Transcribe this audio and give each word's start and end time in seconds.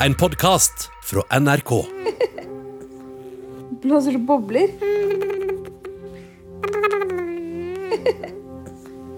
En 0.00 0.14
podkast 0.14 0.90
fra 1.02 1.22
NRK. 1.40 1.70
Blåser 3.82 4.12
det 4.12 4.20
bobler? 4.28 4.68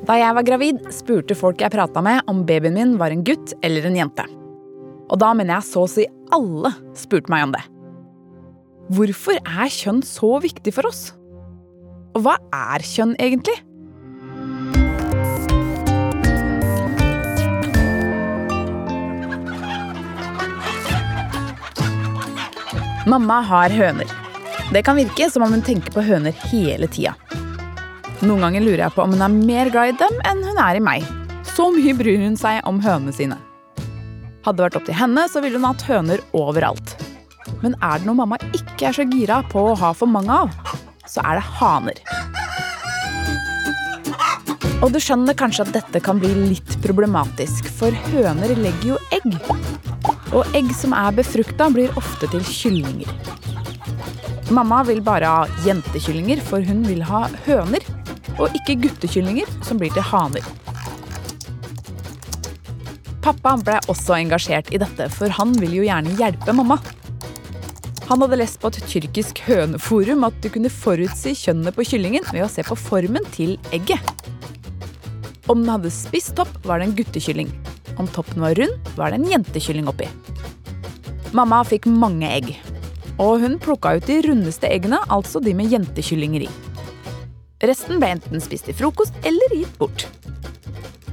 Da 0.06 0.16
jeg 0.20 0.36
var 0.38 0.46
gravid, 0.46 0.78
spurte 0.94 1.34
folk 1.36 1.60
jeg 1.64 1.74
prata 1.74 2.02
med 2.04 2.30
om 2.30 2.44
babyen 2.46 2.78
min 2.78 2.94
var 3.00 3.10
en 3.10 3.24
gutt 3.26 3.56
eller 3.66 3.90
en 3.90 3.98
jente. 3.98 4.24
Og 5.10 5.18
da 5.18 5.32
mener 5.34 5.58
jeg 5.58 5.68
så 5.68 5.82
å 5.82 5.90
si 5.90 6.06
alle 6.34 6.70
spurte 6.96 7.32
meg 7.34 7.48
om 7.48 7.56
det. 7.56 7.64
Hvorfor 8.94 9.42
er 9.42 9.74
kjønn 9.74 10.04
så 10.06 10.36
viktig 10.46 10.72
for 10.78 10.88
oss? 10.88 11.08
Og 12.14 12.22
hva 12.22 12.38
er 12.54 12.86
kjønn 12.86 13.18
egentlig? 13.18 13.58
Mamma 23.08 23.40
har 23.40 23.72
høner. 23.72 24.10
Det 24.72 24.82
kan 24.84 24.98
virke 24.98 25.30
som 25.32 25.42
om 25.46 25.52
hun 25.54 25.62
tenker 25.64 25.94
på 25.94 26.02
høner 26.04 26.34
hele 26.50 26.84
tida. 26.92 27.14
Noen 28.20 28.42
ganger 28.44 28.60
lurer 28.66 28.82
jeg 28.82 28.92
på 28.92 29.00
om 29.00 29.14
hun 29.14 29.24
er 29.24 29.32
mer 29.32 29.70
glad 29.72 29.94
i 29.94 29.96
dem 29.96 30.18
enn 30.28 30.42
hun 30.44 30.60
er 30.60 30.76
i 30.76 30.82
meg. 30.84 31.06
Så 31.48 31.70
mye 31.72 31.94
bryr 31.96 32.20
hun 32.20 32.36
seg 32.36 32.60
om 32.68 32.82
hønene 32.84 33.14
sine. 33.16 33.38
Hadde 34.44 34.58
det 34.58 34.66
vært 34.66 34.76
opp 34.76 34.84
til 34.90 34.98
henne, 34.98 35.24
så 35.24 35.40
ville 35.40 35.56
hun 35.56 35.64
hatt 35.70 35.86
høner 35.88 36.20
overalt. 36.36 36.98
Men 37.62 37.78
er 37.80 37.96
det 37.96 38.10
noe 38.10 38.18
mamma 38.18 38.36
ikke 38.52 38.90
er 38.90 38.98
så 38.98 39.08
gira 39.08 39.40
på 39.48 39.70
å 39.70 39.78
ha 39.80 39.94
for 39.96 40.10
mange 40.12 40.42
av, 40.44 40.52
så 41.08 41.24
er 41.24 41.40
det 41.40 41.46
haner. 41.62 42.02
Og 44.84 44.92
du 44.92 45.00
skjønner 45.00 45.38
kanskje 45.38 45.64
at 45.64 45.72
dette 45.80 46.04
kan 46.04 46.20
bli 46.20 46.34
litt 46.52 46.76
problematisk, 46.84 47.72
for 47.72 47.96
høner 48.12 48.52
legger 48.60 48.92
jo 48.92 49.00
egg. 49.16 49.32
Og 50.36 50.56
egg 50.56 50.68
som 50.76 50.92
er 50.92 51.14
befrukta, 51.16 51.70
blir 51.72 51.94
ofte 51.96 52.28
til 52.32 52.44
kyllinger. 52.44 53.08
Mamma 54.52 54.82
vil 54.88 55.00
bare 55.04 55.28
ha 55.28 55.64
jentekyllinger, 55.64 56.40
for 56.44 56.64
hun 56.64 56.84
vil 56.88 57.02
ha 57.08 57.26
høner. 57.46 57.84
Og 58.38 58.54
ikke 58.56 58.78
guttekyllinger, 58.84 59.48
som 59.66 59.80
blir 59.80 59.92
til 59.94 60.04
haner. 60.04 60.44
Pappa 63.24 63.56
ble 63.60 63.80
også 63.92 64.14
engasjert 64.16 64.70
i 64.72 64.80
dette, 64.80 65.08
for 65.12 65.32
han 65.36 65.52
vil 65.60 65.74
jo 65.80 65.84
gjerne 65.84 66.14
hjelpe 66.16 66.54
mamma. 66.56 66.78
Han 68.08 68.22
hadde 68.24 68.38
lest 68.40 68.56
på 68.62 68.70
et 68.72 68.78
tyrkisk 68.88 69.42
høneforum 69.44 70.24
at 70.24 70.36
du 70.40 70.48
kunne 70.52 70.72
forutsi 70.72 71.34
kjønnet 71.36 71.76
på 71.76 71.84
kyllingen 71.90 72.24
ved 72.30 72.46
å 72.46 72.48
se 72.48 72.64
på 72.64 72.78
formen 72.78 73.26
til 73.34 73.58
egget. 73.76 74.14
Om 75.48 75.60
den 75.60 75.74
hadde 75.74 75.92
spiss 75.92 76.30
topp, 76.36 76.54
var 76.64 76.80
det 76.80 76.88
en 76.88 76.96
guttekylling. 76.96 77.52
Om 77.98 78.08
toppen 78.14 78.42
var 78.42 78.54
rund, 78.54 78.90
var 78.96 79.10
det 79.10 79.18
en 79.18 79.30
jentekylling 79.32 79.88
oppi. 79.90 80.08
Mamma 81.34 81.60
fikk 81.66 81.88
mange 81.90 82.30
egg. 82.30 82.52
Og 83.18 83.42
hun 83.42 83.58
plukka 83.60 83.96
ut 83.98 84.06
de 84.06 84.20
rundeste 84.24 84.70
eggene, 84.70 85.00
altså 85.10 85.42
de 85.42 85.54
med 85.58 85.72
jentekyllinger 85.72 86.46
i. 86.46 86.50
Resten 87.66 87.98
ble 87.98 88.12
enten 88.14 88.42
spist 88.42 88.68
til 88.68 88.76
frokost 88.78 89.16
eller 89.26 89.56
gitt 89.58 89.74
bort. 89.80 90.06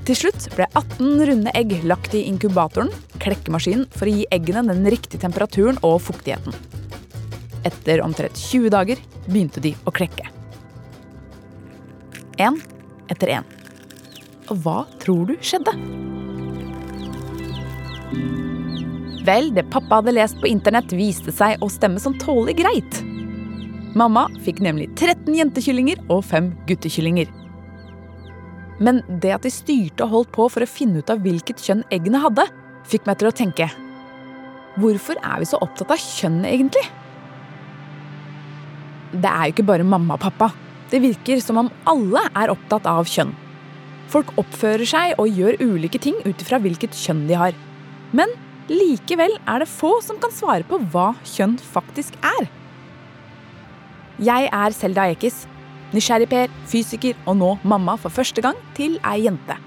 Til 0.06 0.18
slutt 0.20 0.46
ble 0.54 0.68
18 0.78 1.26
runde 1.32 1.54
egg 1.58 1.74
lagt 1.90 2.14
i 2.14 2.28
inkubatoren, 2.30 2.92
klekkemaskinen, 3.18 3.88
for 3.90 4.06
å 4.06 4.14
gi 4.14 4.28
eggene 4.36 4.62
den 4.70 4.86
riktige 4.94 5.24
temperaturen 5.24 5.82
og 5.82 5.98
fuktigheten. 6.06 6.54
Etter 7.66 8.04
omtrent 8.06 8.38
20 8.38 8.70
dager 8.76 9.02
begynte 9.26 9.64
de 9.66 9.74
å 9.90 9.94
klekke. 9.96 10.30
Én 12.38 12.62
etter 13.10 13.40
én. 13.40 13.50
Og 14.54 14.62
hva 14.62 14.84
tror 15.02 15.26
du 15.32 15.40
skjedde? 15.42 15.74
Vel, 19.26 19.50
det 19.56 19.66
pappa 19.74 20.00
hadde 20.00 20.14
lest 20.14 20.38
på 20.42 20.50
internett, 20.50 20.94
viste 20.94 21.34
seg 21.34 21.62
å 21.64 21.70
stemme 21.72 22.02
som 22.02 22.18
tålelig 22.22 22.60
greit. 22.60 23.00
Mamma 23.98 24.28
fikk 24.44 24.60
nemlig 24.66 24.90
13 24.94 25.32
jentekyllinger 25.38 26.02
og 26.12 26.26
5 26.28 26.52
guttekyllinger. 26.70 27.32
Men 28.84 29.00
det 29.08 29.32
at 29.38 29.48
de 29.48 29.52
styrte 29.54 30.04
og 30.04 30.12
holdt 30.12 30.34
på 30.36 30.50
for 30.52 30.66
å 30.66 30.70
finne 30.70 31.00
ut 31.00 31.12
av 31.12 31.24
hvilket 31.24 31.64
kjønn 31.64 31.86
eggene 31.96 32.20
hadde, 32.22 32.44
fikk 32.86 33.08
meg 33.08 33.18
til 33.22 33.32
å 33.32 33.36
tenke 33.36 33.70
Hvorfor 34.76 35.16
er 35.24 35.40
vi 35.40 35.48
så 35.48 35.58
opptatt 35.64 35.94
av 35.96 36.02
kjønn, 36.04 36.42
egentlig? 36.44 36.84
Det 39.16 39.32
er 39.32 39.48
jo 39.48 39.54
ikke 39.54 39.68
bare 39.70 39.88
mamma 39.88 40.18
og 40.18 40.26
pappa. 40.26 40.50
Det 40.92 41.00
virker 41.00 41.40
som 41.40 41.62
om 41.62 41.70
alle 41.88 42.26
er 42.36 42.52
opptatt 42.52 42.90
av 42.92 43.08
kjønn. 43.08 43.32
Folk 44.12 44.34
oppfører 44.42 44.84
seg 44.90 45.16
og 45.22 45.32
gjør 45.32 45.62
ulike 45.64 46.02
ting 46.04 46.20
ut 46.26 46.44
ifra 46.44 46.60
hvilket 46.60 46.98
kjønn 47.00 47.24
de 47.30 47.40
har. 47.40 47.56
Men 48.16 48.32
likevel 48.72 49.36
er 49.44 49.62
det 49.62 49.70
få 49.70 49.98
som 50.06 50.20
kan 50.22 50.34
svare 50.34 50.66
på 50.68 50.80
hva 50.94 51.12
kjønn 51.28 51.58
faktisk 51.74 52.16
er. 52.26 52.48
Jeg 54.24 54.48
er 54.48 54.76
Selda 54.76 55.10
Ekiz, 55.12 55.44
nysgjerrig-Per, 55.92 56.52
fysiker 56.72 57.18
og 57.28 57.40
nå 57.42 57.52
mamma 57.68 57.98
for 58.00 58.14
første 58.14 58.44
gang 58.44 58.60
til 58.78 58.96
ei 59.04 59.26
jente. 59.26 59.58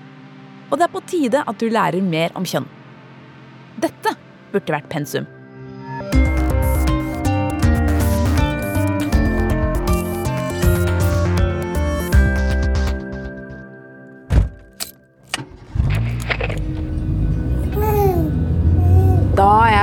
Og 0.68 0.78
det 0.78 0.88
er 0.88 0.94
på 0.94 1.04
tide 1.08 1.44
at 1.44 1.60
du 1.60 1.68
lærer 1.72 2.04
mer 2.04 2.32
om 2.38 2.48
kjønn. 2.48 2.68
Dette 3.80 4.16
burde 4.52 4.74
vært 4.74 4.88
pensum. 4.92 5.28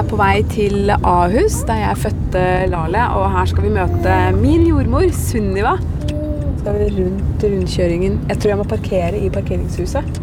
På 0.09 0.17
vei 0.19 0.43
til 0.51 0.91
Ahus, 0.95 1.61
der 1.65 1.79
jeg 1.81 1.99
fødte 2.03 2.41
Lale. 2.69 3.05
Og 3.17 3.25
her 3.33 3.49
skal 3.49 3.65
vi 3.65 3.71
møte 3.73 4.17
min 4.37 4.65
jordmor, 4.67 5.07
Sunniva. 5.15 5.75
Så 6.59 6.69
er 6.71 6.77
vi 6.77 6.89
rundt 6.99 7.45
rundkjøringen. 7.45 8.19
Jeg 8.29 8.39
tror 8.41 8.53
jeg 8.53 8.59
må 8.59 8.67
parkere 8.69 9.21
i 9.21 9.31
parkeringshuset. 9.33 10.19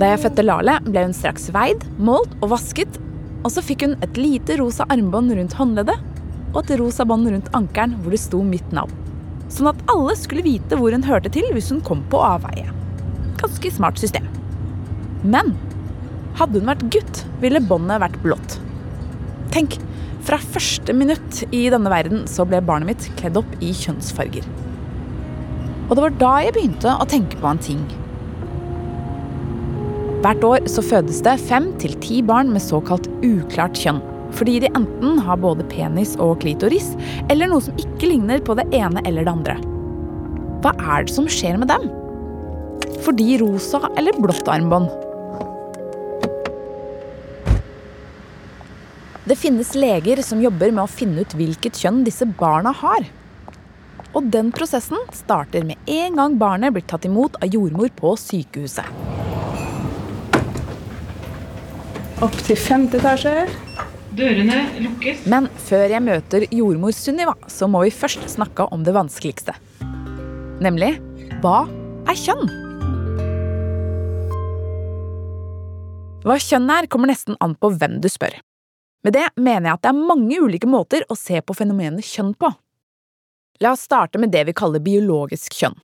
Da 0.00 0.12
jeg 0.12 0.22
fødte 0.24 0.46
Lale, 0.46 0.78
ble 0.86 1.04
hun 1.08 1.16
straks 1.16 1.50
veid, 1.54 1.84
målt 2.00 2.32
og 2.40 2.52
vasket. 2.54 2.98
Og 3.44 3.52
så 3.54 3.64
fikk 3.64 3.84
hun 3.86 3.96
et 4.04 4.20
lite 4.20 4.56
rosa 4.60 4.86
armbånd 4.92 5.34
rundt 5.36 5.56
håndleddet 5.58 5.98
og 6.54 6.62
et 6.62 6.74
rosa 6.80 7.04
bånd 7.06 7.28
rundt 7.28 7.52
ankelen 7.56 7.98
hvor 8.00 8.14
det 8.14 8.22
sto 8.22 8.40
mitt 8.46 8.72
navn. 8.74 8.92
Sånn 9.52 9.70
at 9.70 9.80
alle 9.92 10.16
skulle 10.16 10.46
vite 10.46 10.76
hvor 10.80 10.94
hun 10.94 11.04
hørte 11.04 11.32
til 11.32 11.46
hvis 11.54 11.70
hun 11.72 11.84
kom 11.84 12.04
på 12.12 12.20
avveie. 12.24 12.68
Ganske 13.40 13.72
smart 13.74 14.00
system. 14.00 14.26
Men 15.22 15.54
hadde 16.38 16.60
hun 16.60 16.70
vært 16.70 16.86
gutt, 16.94 17.22
ville 17.42 17.62
båndet 17.62 18.02
vært 18.02 18.18
blått. 18.22 18.58
Tenk, 19.54 19.78
fra 20.26 20.38
første 20.42 20.92
minutt 20.92 21.42
i 21.56 21.66
denne 21.72 21.90
verden 21.92 22.26
så 22.30 22.44
ble 22.46 22.60
barnet 22.64 22.90
mitt 22.90 23.06
kledd 23.18 23.38
opp 23.40 23.54
i 23.64 23.72
kjønnsfarger. 23.74 24.44
Og 25.88 25.96
det 25.96 26.04
var 26.04 26.18
da 26.20 26.34
jeg 26.44 26.54
begynte 26.56 26.92
å 27.00 27.06
tenke 27.08 27.38
på 27.40 27.48
en 27.48 27.62
ting. 27.64 27.80
Hvert 30.18 30.44
år 30.44 30.66
så 30.68 30.82
fødes 30.84 31.22
det 31.24 31.38
fem 31.46 31.70
til 31.80 31.94
ti 32.02 32.20
barn 32.26 32.50
med 32.52 32.64
såkalt 32.64 33.08
uklart 33.24 33.78
kjønn. 33.78 34.02
Fordi 34.36 34.58
de 34.60 34.68
enten 34.76 35.16
har 35.24 35.40
både 35.40 35.64
penis 35.70 36.12
og 36.20 36.42
klitoris, 36.42 36.90
eller 37.32 37.48
noe 37.48 37.64
som 37.64 37.78
ikke 37.80 38.10
ligner 38.10 38.42
på 38.44 38.58
det 38.58 38.66
ene 38.76 39.00
eller 39.08 39.24
det 39.24 39.32
andre. 39.32 39.56
Hva 40.60 40.74
er 40.76 41.06
det 41.06 41.14
som 41.14 41.30
skjer 41.30 41.56
med 41.56 41.70
dem? 41.72 41.88
Får 43.06 43.16
de 43.16 43.38
rosa 43.40 43.80
eller 43.96 44.18
blått 44.20 44.50
armbånd? 44.50 45.07
Det 49.28 49.36
finnes 49.36 49.74
leger 49.74 50.22
som 50.24 50.40
jobber 50.40 50.70
med 50.72 50.86
å 50.86 50.88
finne 50.88 51.20
ut 51.20 51.34
hvilket 51.36 51.76
kjønn 51.76 52.00
disse 52.06 52.24
barna 52.38 52.70
har. 52.72 53.04
Og 54.16 54.30
den 54.32 54.48
prosessen 54.56 55.02
starter 55.12 55.66
med 55.68 55.90
en 55.92 56.16
gang 56.16 56.38
barnet 56.40 56.72
blir 56.72 56.86
tatt 56.88 57.04
imot 57.04 57.36
av 57.42 57.52
jordmor 57.52 57.92
på 57.98 58.14
sykehuset. 58.16 58.88
Opp 62.24 62.40
til 62.46 62.56
femte 62.56 62.96
etasje. 63.02 63.44
Dørene 64.16 64.62
lukkes. 64.86 65.28
Men 65.28 65.50
før 65.68 65.84
jeg 65.92 66.06
møter 66.08 66.48
jordmor 66.48 66.96
Sunniva, 66.96 67.36
så 67.52 67.68
må 67.68 67.84
vi 67.84 67.92
først 67.92 68.24
snakke 68.32 68.64
om 68.72 68.88
det 68.88 68.96
vanskeligste. 68.96 69.52
Nemlig 70.64 70.94
hva 71.44 71.66
er 72.08 72.16
kjønn? 72.24 72.48
Hva 76.24 76.40
kjønn 76.40 76.76
er, 76.80 76.88
kommer 76.88 77.12
nesten 77.12 77.36
an 77.44 77.60
på 77.60 77.76
hvem 77.76 78.00
du 78.00 78.08
spør. 78.08 78.40
Med 79.08 79.14
det 79.16 79.28
mener 79.40 79.70
jeg 79.70 79.78
at 79.78 79.84
det 79.86 79.88
er 79.88 80.08
mange 80.10 80.36
ulike 80.36 80.68
måter 80.68 81.04
å 81.08 81.14
se 81.16 81.38
på 81.40 81.54
fenomenet 81.56 82.04
kjønn 82.04 82.34
på. 82.36 82.50
La 83.64 83.70
oss 83.72 83.86
starte 83.88 84.20
med 84.20 84.34
det 84.34 84.42
vi 84.44 84.52
kaller 84.52 84.84
biologisk 84.84 85.56
kjønn, 85.56 85.78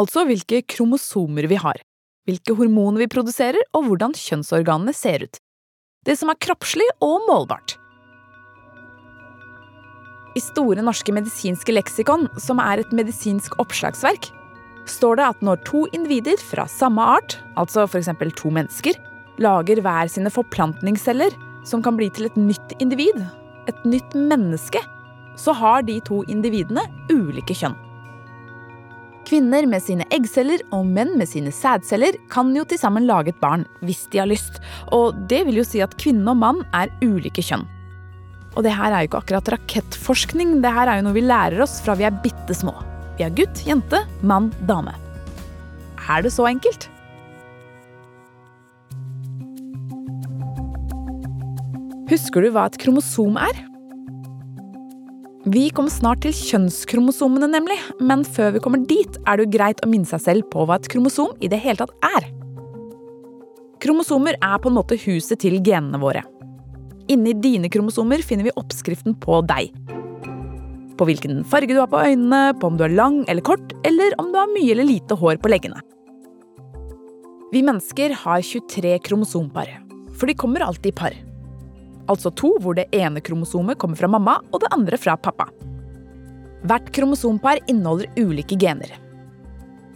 altså 0.00 0.24
hvilke 0.24 0.62
kromosomer 0.72 1.50
vi 1.50 1.58
har, 1.60 1.82
hvilke 2.24 2.56
hormoner 2.56 3.04
vi 3.04 3.10
produserer 3.12 3.60
og 3.76 3.90
hvordan 3.90 4.16
kjønnsorganene 4.16 4.96
ser 4.96 5.26
ut. 5.26 5.36
Det 6.08 6.16
som 6.16 6.32
er 6.32 6.40
kroppslig 6.40 6.88
og 7.04 7.28
målbart. 7.28 7.76
I 10.32 10.40
Store 10.40 10.80
norske 10.80 11.12
medisinske 11.12 11.76
leksikon, 11.76 12.24
som 12.40 12.56
er 12.64 12.80
et 12.80 12.96
medisinsk 12.96 13.60
oppslagsverk, 13.60 14.32
står 14.88 15.20
det 15.20 15.28
at 15.28 15.44
når 15.44 15.60
to 15.68 15.84
individer 15.92 16.40
fra 16.40 16.64
samme 16.72 17.04
art, 17.20 17.36
altså 17.52 17.84
f.eks. 17.84 18.14
to 18.40 18.56
mennesker, 18.56 18.96
lager 19.44 19.84
hver 19.84 20.08
sine 20.08 20.32
forplantningsceller, 20.32 21.36
som 21.68 21.82
kan 21.84 21.96
bli 21.98 22.10
til 22.14 22.28
et 22.28 22.36
nytt 22.38 22.74
individ, 22.82 23.22
et 23.70 23.86
nytt 23.86 24.16
menneske, 24.18 24.82
så 25.38 25.54
har 25.56 25.82
de 25.86 26.00
to 26.04 26.22
individene 26.30 26.84
ulike 27.12 27.56
kjønn. 27.56 27.76
Kvinner 29.28 29.68
med 29.70 29.84
sine 29.84 30.04
eggceller 30.12 30.64
og 30.74 30.88
menn 30.90 31.14
med 31.18 31.30
sine 31.30 31.52
sædceller 31.54 32.18
kan 32.32 32.50
jo 32.56 32.64
til 32.68 32.80
sammen 32.80 33.06
lage 33.06 33.30
et 33.30 33.38
barn 33.40 33.62
hvis 33.86 34.08
de 34.12 34.18
har 34.18 34.28
lyst, 34.28 34.58
og 34.90 35.14
det 35.30 35.44
vil 35.46 35.60
jo 35.60 35.66
si 35.66 35.80
at 35.84 35.94
kvinne 36.00 36.26
og 36.34 36.40
mann 36.42 36.64
er 36.74 36.90
ulike 37.04 37.44
kjønn. 37.44 37.64
Og 38.52 38.66
det 38.66 38.74
her 38.76 38.92
er 38.92 39.04
jo 39.04 39.12
ikke 39.12 39.22
akkurat 39.22 39.52
rakettforskning, 39.54 40.58
det 40.60 40.72
her 40.74 40.90
er 40.90 41.00
jo 41.00 41.06
noe 41.06 41.16
vi 41.16 41.24
lærer 41.24 41.62
oss 41.64 41.78
fra 41.84 41.96
vi 41.96 42.04
er 42.08 42.18
bitte 42.24 42.56
små. 42.56 42.74
Vi 43.16 43.24
er 43.24 43.32
gutt, 43.36 43.62
jente, 43.64 44.02
mann, 44.26 44.50
dame. 44.68 44.92
Er 46.10 46.24
det 46.24 46.34
så 46.34 46.48
enkelt? 46.50 46.90
Husker 52.12 52.44
du 52.44 52.50
hva 52.52 52.66
et 52.68 52.74
kromosom 52.76 53.38
er? 53.40 53.56
Vi 55.48 55.62
kommer 55.72 55.88
snart 55.88 56.20
til 56.26 56.34
kjønnskromosomene, 56.36 57.48
nemlig, 57.54 57.78
men 58.04 58.20
før 58.26 58.52
vi 58.52 58.60
kommer 58.60 58.82
dit, 58.84 59.16
er 59.24 59.40
det 59.40 59.46
jo 59.46 59.52
greit 59.54 59.80
å 59.80 59.88
minne 59.88 60.10
seg 60.10 60.20
selv 60.20 60.50
på 60.52 60.66
hva 60.68 60.76
et 60.76 60.90
kromosom 60.92 61.32
i 61.40 61.48
det 61.48 61.62
hele 61.64 61.80
tatt 61.80 61.94
er. 62.10 62.28
Kromosomer 63.80 64.36
er 64.36 64.60
på 64.60 64.68
en 64.68 64.76
måte 64.76 65.00
huset 65.06 65.40
til 65.40 65.56
genene 65.64 66.02
våre. 66.04 66.20
Inni 67.10 67.32
dine 67.32 67.72
kromosomer 67.72 68.20
finner 68.20 68.50
vi 68.50 68.54
oppskriften 68.60 69.16
på 69.24 69.40
deg. 69.48 69.72
På 71.00 71.08
hvilken 71.08 71.40
farge 71.48 71.72
du 71.72 71.80
har 71.80 71.90
på 71.90 72.04
øynene, 72.12 72.52
på 72.60 72.68
om 72.68 72.76
du 72.76 72.84
er 72.84 72.92
lang 72.92 73.22
eller 73.24 73.40
kort, 73.40 73.72
eller 73.88 74.12
om 74.20 74.30
du 74.30 74.38
har 74.42 74.52
mye 74.52 74.76
eller 74.76 74.90
lite 74.92 75.16
hår 75.16 75.40
på 75.40 75.56
leggene. 75.56 75.80
Vi 77.56 77.64
mennesker 77.64 78.20
har 78.20 78.44
23 78.44 78.98
kromosompar, 79.08 79.78
for 80.12 80.28
de 80.28 80.36
kommer 80.36 80.68
alltid 80.68 80.92
i 80.92 80.98
par. 81.00 81.22
Altså 82.10 82.32
to 82.34 82.54
hvor 82.62 82.76
det 82.78 82.88
ene 82.96 83.22
kromosomet 83.24 83.78
kommer 83.78 83.98
fra 83.98 84.10
mamma 84.10 84.38
og 84.50 84.62
det 84.64 84.72
andre 84.74 84.98
fra 84.98 85.14
pappa. 85.20 85.46
Hvert 86.66 86.90
kromosompar 86.94 87.60
inneholder 87.70 88.10
ulike 88.18 88.58
gener. 88.58 88.90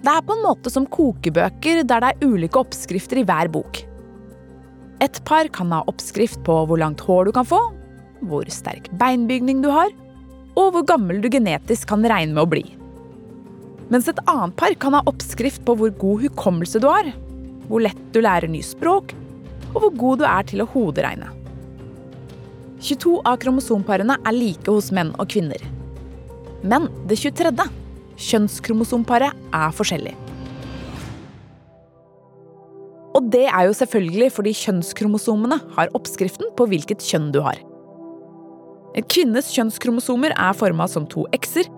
Det 0.02 0.12
er 0.12 0.22
på 0.22 0.36
en 0.36 0.44
måte 0.44 0.70
som 0.70 0.86
kokebøker 0.86 1.82
der 1.82 2.02
det 2.02 2.12
er 2.12 2.30
ulike 2.30 2.60
oppskrifter 2.60 3.22
i 3.22 3.26
hver 3.26 3.50
bok. 3.50 3.82
Et 5.02 5.20
par 5.28 5.48
kan 5.52 5.72
ha 5.74 5.82
oppskrift 5.90 6.40
på 6.46 6.56
hvor 6.68 6.80
langt 6.80 7.02
hår 7.04 7.28
du 7.28 7.34
kan 7.36 7.48
få, 7.48 7.60
hvor 8.26 8.48
sterk 8.52 8.88
beinbygning 9.00 9.60
du 9.64 9.68
har, 9.72 9.90
og 10.56 10.72
hvor 10.72 10.86
gammel 10.88 11.20
du 11.20 11.28
genetisk 11.32 11.90
kan 11.90 12.06
regne 12.06 12.32
med 12.32 12.46
å 12.46 12.50
bli. 12.50 12.64
Mens 13.92 14.08
et 14.10 14.22
annet 14.26 14.56
par 14.58 14.74
kan 14.82 14.96
ha 14.96 15.04
oppskrift 15.06 15.62
på 15.66 15.76
hvor 15.78 15.92
god 16.00 16.24
hukommelse 16.24 16.80
du 16.82 16.88
har, 16.90 17.12
hvor 17.68 17.84
lett 17.84 18.00
du 18.14 18.22
lærer 18.24 18.50
nye 18.50 18.64
språk, 18.64 19.12
og 19.74 19.82
hvor 19.82 19.98
god 20.00 20.22
du 20.22 20.28
er 20.30 20.48
til 20.48 20.64
å 20.64 20.70
hoderegne. 20.72 21.35
22 22.80 23.22
av 23.24 23.38
kromosomparene 23.40 24.18
er 24.20 24.36
like 24.36 24.70
hos 24.70 24.90
menn 24.94 25.14
og 25.16 25.30
kvinner. 25.32 25.62
Men 26.66 26.90
det 27.08 27.18
23., 27.22 27.52
kjønnskromosomparet, 28.16 29.36
er 29.54 29.74
forskjellig. 29.76 30.14
Og 33.16 33.30
det 33.32 33.46
er 33.48 33.68
jo 33.68 33.76
selvfølgelig 33.76 34.28
fordi 34.34 34.52
kjønnskromosomene 34.56 35.58
har 35.76 35.92
oppskriften 35.96 36.50
på 36.56 36.66
hvilket 36.68 37.04
kjønn 37.04 37.30
du 37.32 37.40
har. 37.44 37.60
En 38.96 39.04
kvinnes 39.12 39.48
kjønnskromosomer 39.52 40.32
er 40.36 40.56
forma 40.56 40.88
som 40.88 41.08
to 41.08 41.26
x-er, 41.36 41.68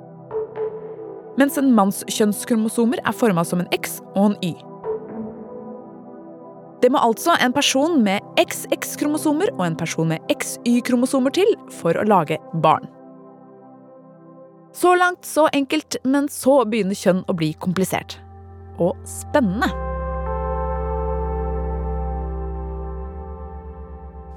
mens 1.39 1.59
en 1.59 1.71
manns 1.75 2.03
kjønnskromosomer 2.11 3.03
er 3.07 3.15
forma 3.15 3.45
som 3.47 3.63
en 3.63 3.71
x 3.75 4.01
og 4.17 4.33
en 4.33 4.39
y. 4.43 4.53
Det 6.79 6.93
må 6.95 7.01
altså 7.03 7.35
en 7.43 7.55
person 7.55 7.99
med 8.05 8.23
XX-kromosomer 8.39 9.51
og 9.57 9.65
en 9.67 9.77
person 9.79 10.13
med 10.13 10.23
XY-kromosomer 10.31 11.35
til 11.35 11.51
for 11.81 11.99
å 11.99 12.07
lage 12.07 12.39
barn. 12.63 12.87
Så 14.79 14.93
langt, 14.95 15.27
så 15.27 15.49
enkelt, 15.53 15.97
men 16.07 16.29
så 16.31 16.61
begynner 16.71 16.95
kjønn 16.95 17.25
å 17.27 17.35
bli 17.35 17.51
komplisert. 17.59 18.21
Og 18.79 18.95
spennende. 19.11 19.73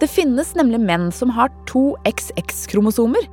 Det 0.02 0.10
finnes 0.10 0.56
nemlig 0.58 0.80
menn 0.82 1.12
som 1.14 1.30
har 1.30 1.54
to 1.70 1.92
XX-kromosomer. 2.10 3.28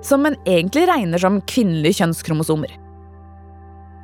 Som 0.00 0.24
en 0.24 0.38
egentlig 0.48 0.86
regner 0.88 1.20
som 1.20 1.42
kvinnelige 1.44 2.00
kjønnskromosomer. 2.00 2.72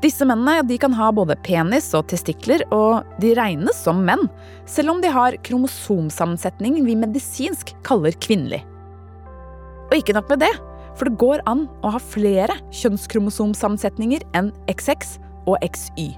Disse 0.02 0.26
mennene 0.28 0.76
kan 0.78 0.92
ha 0.92 1.08
både 1.14 1.38
penis 1.46 1.88
og 1.96 2.08
testikler, 2.12 2.62
og 2.74 3.06
de 3.22 3.32
regnes 3.38 3.78
som 3.86 4.02
menn, 4.04 4.26
selv 4.68 4.92
om 4.92 5.00
de 5.00 5.08
har 5.12 5.38
kromosomsammensetning 5.46 6.82
vi 6.84 6.98
medisinsk 6.98 7.72
kaller 7.86 8.16
kvinnelig. 8.20 8.60
Og 9.88 9.96
ikke 9.96 10.16
nok 10.16 10.28
med 10.34 10.44
det, 10.44 10.52
for 10.96 11.08
det 11.08 11.20
går 11.20 11.42
an 11.48 11.64
å 11.84 11.94
ha 11.94 12.00
flere 12.02 12.56
kjønnskromosomsammensetninger 12.74 14.24
enn 14.36 14.52
XX 14.68 15.16
og 15.46 15.60
XY. 15.64 16.10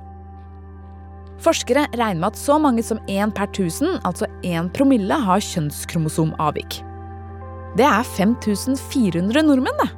Forskere 1.43 1.85
regner 1.95 2.19
med 2.19 2.33
at 2.33 2.41
så 2.41 2.57
mange 2.59 2.83
som 2.83 2.99
én 3.07 3.31
per 3.35 3.51
tusen, 3.55 4.01
altså 4.03 4.27
én 4.43 4.71
promille, 4.75 5.15
har 5.15 5.45
kjønnskromosomavvik. 5.45 6.81
Det 7.79 7.87
er 7.87 8.03
5400 8.17 9.45
nordmenn, 9.47 9.79
det. 9.85 9.91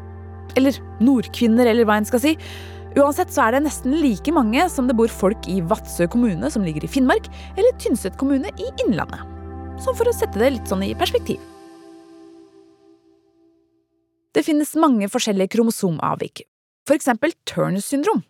Eller 0.58 0.80
nordkvinner, 1.00 1.70
eller 1.70 1.86
hva 1.88 2.00
en 2.00 2.08
skal 2.08 2.20
si. 2.20 2.34
Uansett 2.98 3.30
så 3.30 3.44
er 3.44 3.54
det 3.54 3.60
nesten 3.68 3.92
like 4.02 4.32
mange 4.34 4.64
som 4.72 4.88
det 4.90 4.96
bor 4.98 5.10
folk 5.14 5.46
i 5.46 5.60
Vadsø 5.62 6.08
kommune, 6.10 6.48
som 6.50 6.64
ligger 6.66 6.82
i 6.82 6.90
Finnmark, 6.90 7.28
eller 7.54 7.76
Tynset 7.78 8.16
kommune 8.18 8.50
i 8.58 8.66
Innlandet. 8.82 9.22
Sånn 9.80 9.94
for 9.94 10.10
å 10.10 10.14
sette 10.14 10.40
det 10.40 10.48
litt 10.56 10.70
sånn 10.70 10.82
i 10.82 10.96
perspektiv. 10.98 11.38
Det 14.34 14.42
finnes 14.46 14.74
mange 14.78 15.06
forskjellige 15.10 15.54
kromosomavvik, 15.54 16.42
for 16.86 16.98
eksempel 16.98 17.34
Turner 17.46 17.82
syndrom. 17.82 18.24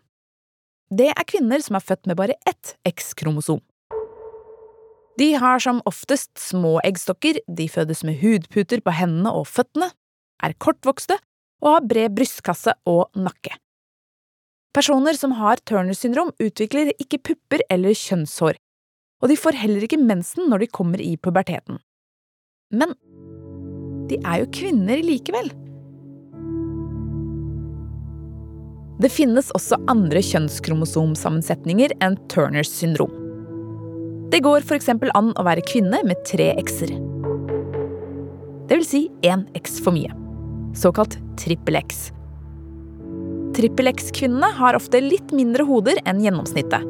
Det 0.93 1.09
er 1.09 1.29
kvinner 1.29 1.65
som 1.65 1.79
er 1.79 1.87
født 1.87 2.11
med 2.11 2.21
bare 2.21 2.37
ett 2.49 2.75
X-kromosom. 2.89 3.63
De 5.21 5.31
har 5.41 5.61
som 5.61 5.81
oftest 5.89 6.33
små 6.41 6.79
eggstokker, 6.85 7.41
de 7.49 7.69
fødes 7.69 8.05
med 8.05 8.21
hudputer 8.21 8.85
på 8.85 8.93
hendene 8.97 9.33
og 9.37 9.49
føttene, 9.49 9.91
er 10.41 10.57
kortvokste 10.61 11.17
og 11.61 11.75
har 11.75 11.89
bred 11.89 12.17
brystkasse 12.17 12.77
og 12.89 13.09
nakke. 13.17 13.57
Personer 14.71 15.17
som 15.19 15.33
har 15.35 15.59
Turners 15.67 15.99
syndrom, 15.99 16.31
utvikler 16.39 16.93
ikke 17.03 17.19
pupper 17.31 17.63
eller 17.75 17.97
kjønnshår, 17.97 18.59
og 19.21 19.33
de 19.33 19.37
får 19.39 19.59
heller 19.59 19.83
ikke 19.83 19.99
mensen 19.99 20.47
når 20.51 20.63
de 20.63 20.69
kommer 20.71 21.03
i 21.03 21.17
puberteten. 21.19 21.81
Men 22.71 22.95
de 24.11 24.21
er 24.23 24.45
jo 24.45 24.53
kvinner 24.55 25.03
likevel. 25.03 25.51
Det 29.01 29.11
finnes 29.11 29.51
også 29.57 29.81
andre 29.91 30.23
kjønnskromosomsammensetninger 30.23 31.97
enn 32.05 32.19
Turners 32.31 32.71
syndrom. 32.71 33.11
Det 34.31 34.43
går 34.45 34.63
f.eks. 34.63 34.93
an 34.93 35.33
å 35.35 35.47
være 35.47 35.67
kvinne 35.67 36.05
med 36.07 36.23
tre 36.29 36.53
x-er. 36.63 36.95
Det 38.71 38.79
vil 38.79 38.87
si 38.87 39.03
én 39.27 39.49
x 39.59 39.81
for 39.83 39.97
mye. 39.97 40.15
Såkalt 40.79 41.19
trippel 41.41 41.81
X. 41.81 42.13
Trippel 43.51 43.91
X-kvinnene 43.91 44.47
har 44.55 44.77
ofte 44.79 45.01
litt 45.03 45.33
mindre 45.35 45.65
hoder 45.67 45.99
enn 46.07 46.21
gjennomsnittet. 46.23 46.85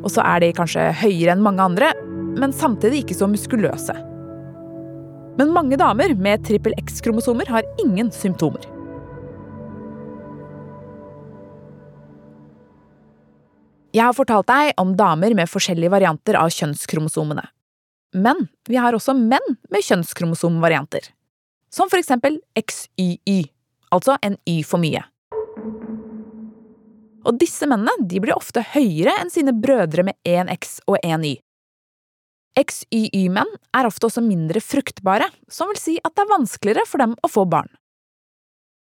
Og 0.00 0.08
så 0.12 0.24
er 0.24 0.40
de 0.40 0.54
kanskje 0.56 0.86
høyere 1.02 1.34
enn 1.34 1.44
mange 1.44 1.60
andre, 1.60 1.90
men 2.40 2.54
samtidig 2.56 3.02
ikke 3.02 3.16
så 3.18 3.28
muskuløse. 3.28 3.96
Men 5.36 5.52
mange 5.52 5.76
damer 5.76 6.14
med 6.16 6.44
trippel 6.46 6.76
X-kromosomer 6.80 7.50
har 7.52 7.68
ingen 7.82 8.08
symptomer. 8.14 8.64
Jeg 13.94 14.08
har 14.08 14.16
fortalt 14.16 14.48
deg 14.50 14.72
om 14.80 14.96
damer 14.98 15.36
med 15.38 15.50
forskjellige 15.50 15.92
varianter 15.92 16.38
av 16.40 16.50
kjønnskromosomene. 16.54 17.44
Men 18.14 18.48
vi 18.70 18.80
har 18.80 18.96
også 18.96 19.14
menn 19.14 19.58
med 19.70 19.84
kjønnskromosomvarianter. 19.86 21.12
Som 21.70 21.90
for 21.90 22.00
eksempel 22.00 22.40
XYY, 22.58 23.44
altså 23.94 24.16
en 24.22 24.38
Y 24.48 24.62
for 24.66 24.82
mye. 24.82 25.02
Og 27.24 27.38
disse 27.40 27.66
mennene 27.68 28.08
de 28.08 28.20
blir 28.20 28.36
ofte 28.36 28.62
høyere 28.74 29.16
enn 29.20 29.32
sine 29.32 29.54
brødre 29.56 30.04
med 30.06 30.18
én 30.28 30.50
X 30.52 30.78
og 30.86 30.98
én 31.02 31.24
Y. 31.24 31.38
XYY-menn 32.54 33.50
er 33.74 33.88
ofte 33.88 34.06
også 34.06 34.22
mindre 34.22 34.60
fruktbare, 34.62 35.26
som 35.50 35.72
vil 35.72 35.80
si 35.80 35.94
at 36.04 36.14
det 36.14 36.22
er 36.22 36.34
vanskeligere 36.36 36.86
for 36.86 37.02
dem 37.02 37.16
å 37.24 37.30
få 37.30 37.46
barn. 37.50 37.72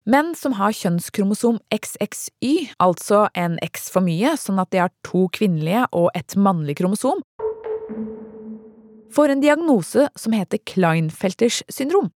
Menn 0.02 0.32
som 0.34 0.56
har 0.58 0.74
kjønnskromosom 0.74 1.60
XXY, 1.70 2.72
altså 2.82 3.28
en 3.38 3.60
X 3.62 3.86
for 3.94 4.02
mye, 4.02 4.34
sånn 4.34 4.58
at 4.58 4.72
de 4.74 4.80
har 4.82 4.90
to 5.06 5.28
kvinnelige 5.30 5.84
og 5.94 6.08
et 6.18 6.34
mannlig 6.34 6.80
kromosom, 6.80 7.22
får 9.14 9.34
en 9.34 9.44
diagnose 9.44 10.08
som 10.18 10.34
heter 10.34 10.58
Kleinfelters 10.66 11.60
syndrom. 11.70 12.10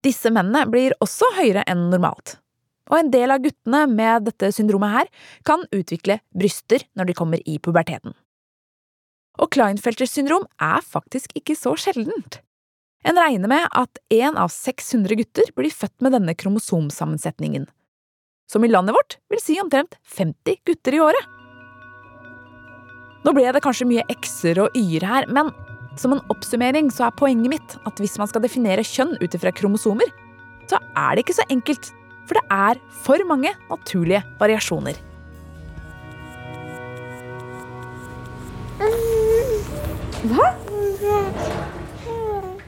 Disse 0.00 0.32
mennene 0.32 0.64
blir 0.70 0.94
også 1.04 1.28
høyere 1.36 1.66
enn 1.68 1.90
normalt. 1.92 2.38
Og 2.90 2.98
en 2.98 3.10
del 3.12 3.30
av 3.30 3.42
guttene 3.44 3.84
med 3.90 4.26
dette 4.26 4.50
syndromet 4.54 4.94
her 4.94 5.10
kan 5.46 5.62
utvikle 5.70 6.18
bryster 6.36 6.84
når 6.98 7.10
de 7.10 7.16
kommer 7.16 7.42
i 7.46 7.58
puberteten. 7.62 8.16
Og 9.40 9.52
Kleinfelters 9.54 10.12
syndrom 10.12 10.46
er 10.60 10.82
faktisk 10.84 11.32
ikke 11.38 11.56
så 11.56 11.76
sjeldent. 11.78 12.40
En 13.06 13.16
regner 13.16 13.48
med 13.48 13.68
at 13.78 14.00
én 14.12 14.36
av 14.36 14.50
600 14.52 15.16
gutter 15.16 15.52
blir 15.56 15.72
født 15.72 16.02
med 16.04 16.12
denne 16.18 16.34
kromosomsammensetningen. 16.36 17.64
Som 18.50 18.66
i 18.66 18.68
landet 18.68 18.96
vårt 18.96 19.16
vil 19.30 19.40
si 19.40 19.56
omtrent 19.62 19.96
50 20.04 20.60
gutter 20.68 20.96
i 20.98 21.00
året. 21.00 21.36
Nå 23.24 23.32
ble 23.36 23.46
det 23.52 23.62
kanskje 23.64 23.88
mye 23.88 24.04
x-er 24.16 24.60
og 24.64 24.76
y-er 24.76 25.06
her, 25.06 25.28
men 25.32 25.52
som 26.00 26.14
en 26.14 26.22
oppsummering 26.32 26.90
så 26.92 27.06
er 27.08 27.16
poenget 27.16 27.52
mitt 27.52 27.76
at 27.88 28.00
hvis 28.00 28.18
man 28.20 28.28
skal 28.30 28.44
definere 28.44 28.84
kjønn 28.86 29.16
ut 29.20 29.36
ifra 29.36 29.52
kromosomer, 29.54 30.08
så 30.70 30.80
er 30.96 31.16
det 31.16 31.24
ikke 31.24 31.38
så 31.40 31.46
enkelt, 31.52 31.90
for 32.30 32.38
det 32.38 32.46
er 32.54 32.78
for 33.02 33.26
mange 33.26 33.50
naturlige 33.66 34.22
variasjoner. 34.38 34.98
Hva? 40.30 40.50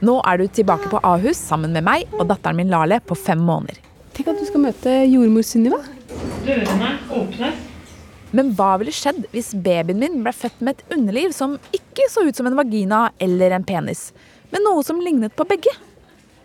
Nå 0.03 0.17
er 0.27 0.41
du 0.41 0.49
tilbake 0.51 0.89
på 0.91 0.99
Ahus 1.07 1.39
sammen 1.39 1.71
med 1.71 1.85
meg 1.87 2.11
og 2.17 2.27
datteren 2.27 2.59
min 2.59 2.73
Lale 2.73 2.99
på 3.07 3.15
fem 3.15 3.39
måneder. 3.39 3.79
Tenk 4.13 4.33
at 4.33 4.41
du 4.41 4.43
skal 4.49 4.65
møte 4.65 4.97
jordmor 5.07 5.47
Sunniva. 5.47 5.79
Dørene 6.43 6.91
åpnes. 7.15 7.69
Men 8.35 8.51
hva 8.57 8.73
ville 8.81 8.91
skjedd 8.91 9.29
hvis 9.31 9.53
babyen 9.63 10.01
min 10.01 10.19
ble 10.25 10.33
født 10.35 10.59
med 10.59 10.75
et 10.75 10.93
underliv 10.97 11.31
som 11.37 11.55
ikke 11.71 12.09
så 12.11 12.25
ut 12.27 12.35
som 12.35 12.49
en 12.49 12.57
vagina 12.57 13.05
eller 13.21 13.55
en 13.55 13.63
penis, 13.63 14.09
men 14.51 14.65
noe 14.67 14.83
som 14.83 14.99
lignet 14.99 15.37
på 15.37 15.47
begge? 15.47 15.71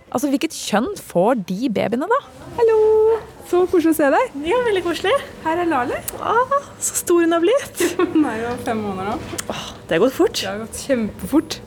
Altså, 0.08 0.30
Hvilket 0.32 0.54
kjønn 0.56 0.94
får 0.96 1.42
de 1.48 1.68
babyene 1.72 2.08
da? 2.08 2.18
Hallo! 2.56 2.76
Så 3.48 3.62
koselig 3.68 3.94
å 3.94 3.96
se 3.98 4.08
deg. 4.12 4.36
Ja, 4.44 4.58
veldig 4.64 4.82
koselig. 4.84 5.12
Her 5.44 5.60
er 5.62 5.68
Lale. 5.68 5.98
Ah, 6.20 6.54
så 6.84 6.96
stor 7.02 7.24
hun 7.24 7.32
har 7.32 7.42
blitt. 7.44 7.82
Hun 8.14 8.24
er 8.28 8.42
jo 8.42 8.54
fem 8.64 8.80
måneder 8.84 9.14
nå. 9.14 9.56
Det 9.88 9.96
har 9.96 10.02
gått 10.02 10.16
fort. 10.16 10.36
Det 10.36 10.48
har 10.48 10.60
gått 10.60 10.80
kjempefort. 10.84 11.58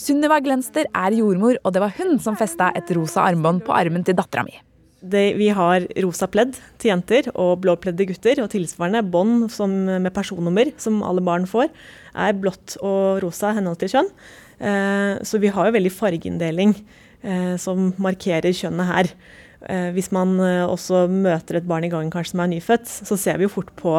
Sunniva 0.00 0.40
Glenster 0.44 0.88
er 0.96 1.16
jordmor, 1.16 1.58
og 1.60 1.76
det 1.76 1.82
var 1.82 1.92
hun 1.98 2.16
som 2.24 2.36
festa 2.40 2.70
et 2.76 2.88
rosa 2.96 3.26
armbånd 3.28 3.60
på 3.66 3.74
armen 3.76 4.04
til 4.04 4.16
dattera 4.16 4.46
mi. 4.46 4.54
Det, 5.00 5.24
vi 5.36 5.48
har 5.56 5.84
rosa 6.04 6.28
pledd 6.28 6.56
til 6.80 6.92
jenter 6.92 7.28
og 7.32 7.60
blå 7.64 7.74
pledd 7.80 8.00
til 8.00 8.08
gutter. 8.12 8.40
Og 8.44 8.48
tilsvarende 8.52 9.04
bånd 9.04 9.48
med 10.00 10.12
personnummer, 10.16 10.72
som 10.80 11.02
alle 11.04 11.24
barn 11.24 11.48
får, 11.48 11.68
er 12.16 12.36
blått 12.36 12.78
og 12.80 13.20
rosa 13.24 13.52
i 13.52 13.60
henhold 13.60 13.80
til 13.80 13.92
kjønn. 13.96 14.10
Eh, 14.60 15.14
så 15.24 15.40
vi 15.40 15.52
har 15.52 15.68
jo 15.68 15.76
veldig 15.76 15.92
fargeinndeling 15.92 16.76
som 17.60 17.90
markerer 18.00 18.54
kjønnet 18.56 18.88
her. 18.88 19.08
Eh, 19.68 19.90
hvis 19.92 20.08
man 20.14 20.38
eh, 20.40 20.64
også 20.64 21.04
møter 21.12 21.58
et 21.58 21.68
barn 21.68 21.84
i 21.84 21.92
gangen 21.92 22.12
kanskje 22.12 22.32
som 22.32 22.44
er 22.44 22.52
nyfødt, 22.54 22.88
så 22.88 23.16
ser 23.20 23.36
vi 23.36 23.44
jo 23.44 23.52
fort 23.52 23.72
på 23.76 23.92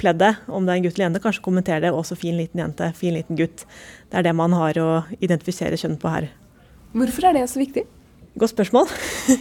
pleddet, 0.00 0.42
om 0.52 0.66
det 0.66 0.74
er 0.74 0.80
en 0.80 0.84
gutt 0.84 0.98
eller 0.98 1.06
jente. 1.06 1.22
Kanskje 1.24 1.44
kommenterer 1.46 1.86
det 1.86 1.92
også 1.94 2.18
fin 2.20 2.36
liten 2.36 2.60
jente, 2.60 2.90
fin 2.98 3.16
liten 3.16 3.38
gutt. 3.38 3.64
Det 4.10 4.20
er 4.20 4.26
det 4.26 4.34
man 4.36 4.52
har 4.56 4.80
å 4.82 4.88
identifisere 5.20 5.78
kjønn 5.80 5.96
på 6.02 6.12
her. 6.12 6.28
Hvorfor 6.94 7.30
er 7.30 7.38
det 7.38 7.46
så 7.50 7.62
viktig? 7.62 7.86
Godt 8.38 8.52
spørsmål. 8.52 8.90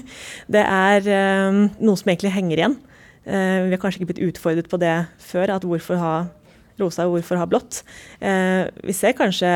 Det 0.53 0.61
er 0.61 1.07
noe 1.81 1.97
som 1.97 2.11
egentlig 2.11 2.29
henger 2.35 2.59
igjen. 2.59 2.75
Vi 3.25 3.71
har 3.73 3.79
kanskje 3.81 4.03
ikke 4.03 4.11
blitt 4.11 4.27
utfordret 4.27 4.69
på 4.69 4.77
det 4.77 4.93
før, 5.17 5.55
at 5.55 5.65
hvorfor 5.65 5.97
ha 5.97 6.13
rosa 6.81 7.07
og 7.07 7.17
hvorfor 7.17 7.41
ha 7.41 7.47
blått. 7.49 7.81
Eh, 8.23 8.69
vi 8.83 8.95
ser 8.95 9.15
kanskje 9.17 9.49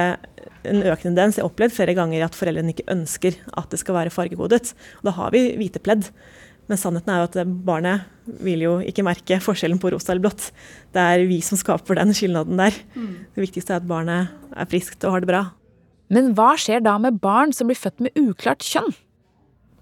en 0.68 0.84
økende 0.84 1.12
tendens. 1.12 1.38
Jeg 1.38 1.46
har 1.46 1.52
opplevd 1.52 1.76
flere 1.76 1.96
ganger 1.98 2.26
at 2.26 2.38
foreldrene 2.38 2.74
ikke 2.74 2.90
ønsker 2.94 3.38
at 3.58 3.72
det 3.72 3.82
skal 3.82 3.98
være 3.98 4.14
fargekodet. 4.14 4.74
Da 5.06 5.16
har 5.16 5.34
vi 5.36 5.50
hvite 5.60 5.82
pledd. 5.84 6.12
Men 6.68 6.80
sannheten 6.80 7.14
er 7.14 7.22
jo 7.22 7.28
at 7.30 7.52
barnet 7.64 8.34
vil 8.44 8.66
jo 8.66 8.74
ikke 8.84 9.06
merke 9.08 9.40
forskjellen 9.40 9.80
på 9.80 9.94
rosa 9.94 10.12
eller 10.12 10.26
blått. 10.26 10.50
Det 10.92 11.00
er 11.00 11.24
vi 11.30 11.40
som 11.46 11.60
skaper 11.60 11.96
den 12.00 12.12
skilnaden 12.16 12.60
der. 12.60 12.76
Mm. 12.98 13.14
Det 13.36 13.46
viktigste 13.46 13.76
er 13.76 13.80
at 13.80 13.88
barnet 13.88 14.34
er 14.52 14.68
friskt 14.68 15.08
og 15.08 15.16
har 15.16 15.24
det 15.24 15.32
bra. 15.32 15.44
Men 16.12 16.34
hva 16.36 16.54
skjer 16.60 16.84
da 16.84 16.98
med 17.00 17.22
barn 17.24 17.54
som 17.56 17.72
blir 17.72 17.80
født 17.80 18.04
med 18.04 18.20
uklart 18.20 18.64
kjønn? 18.68 18.92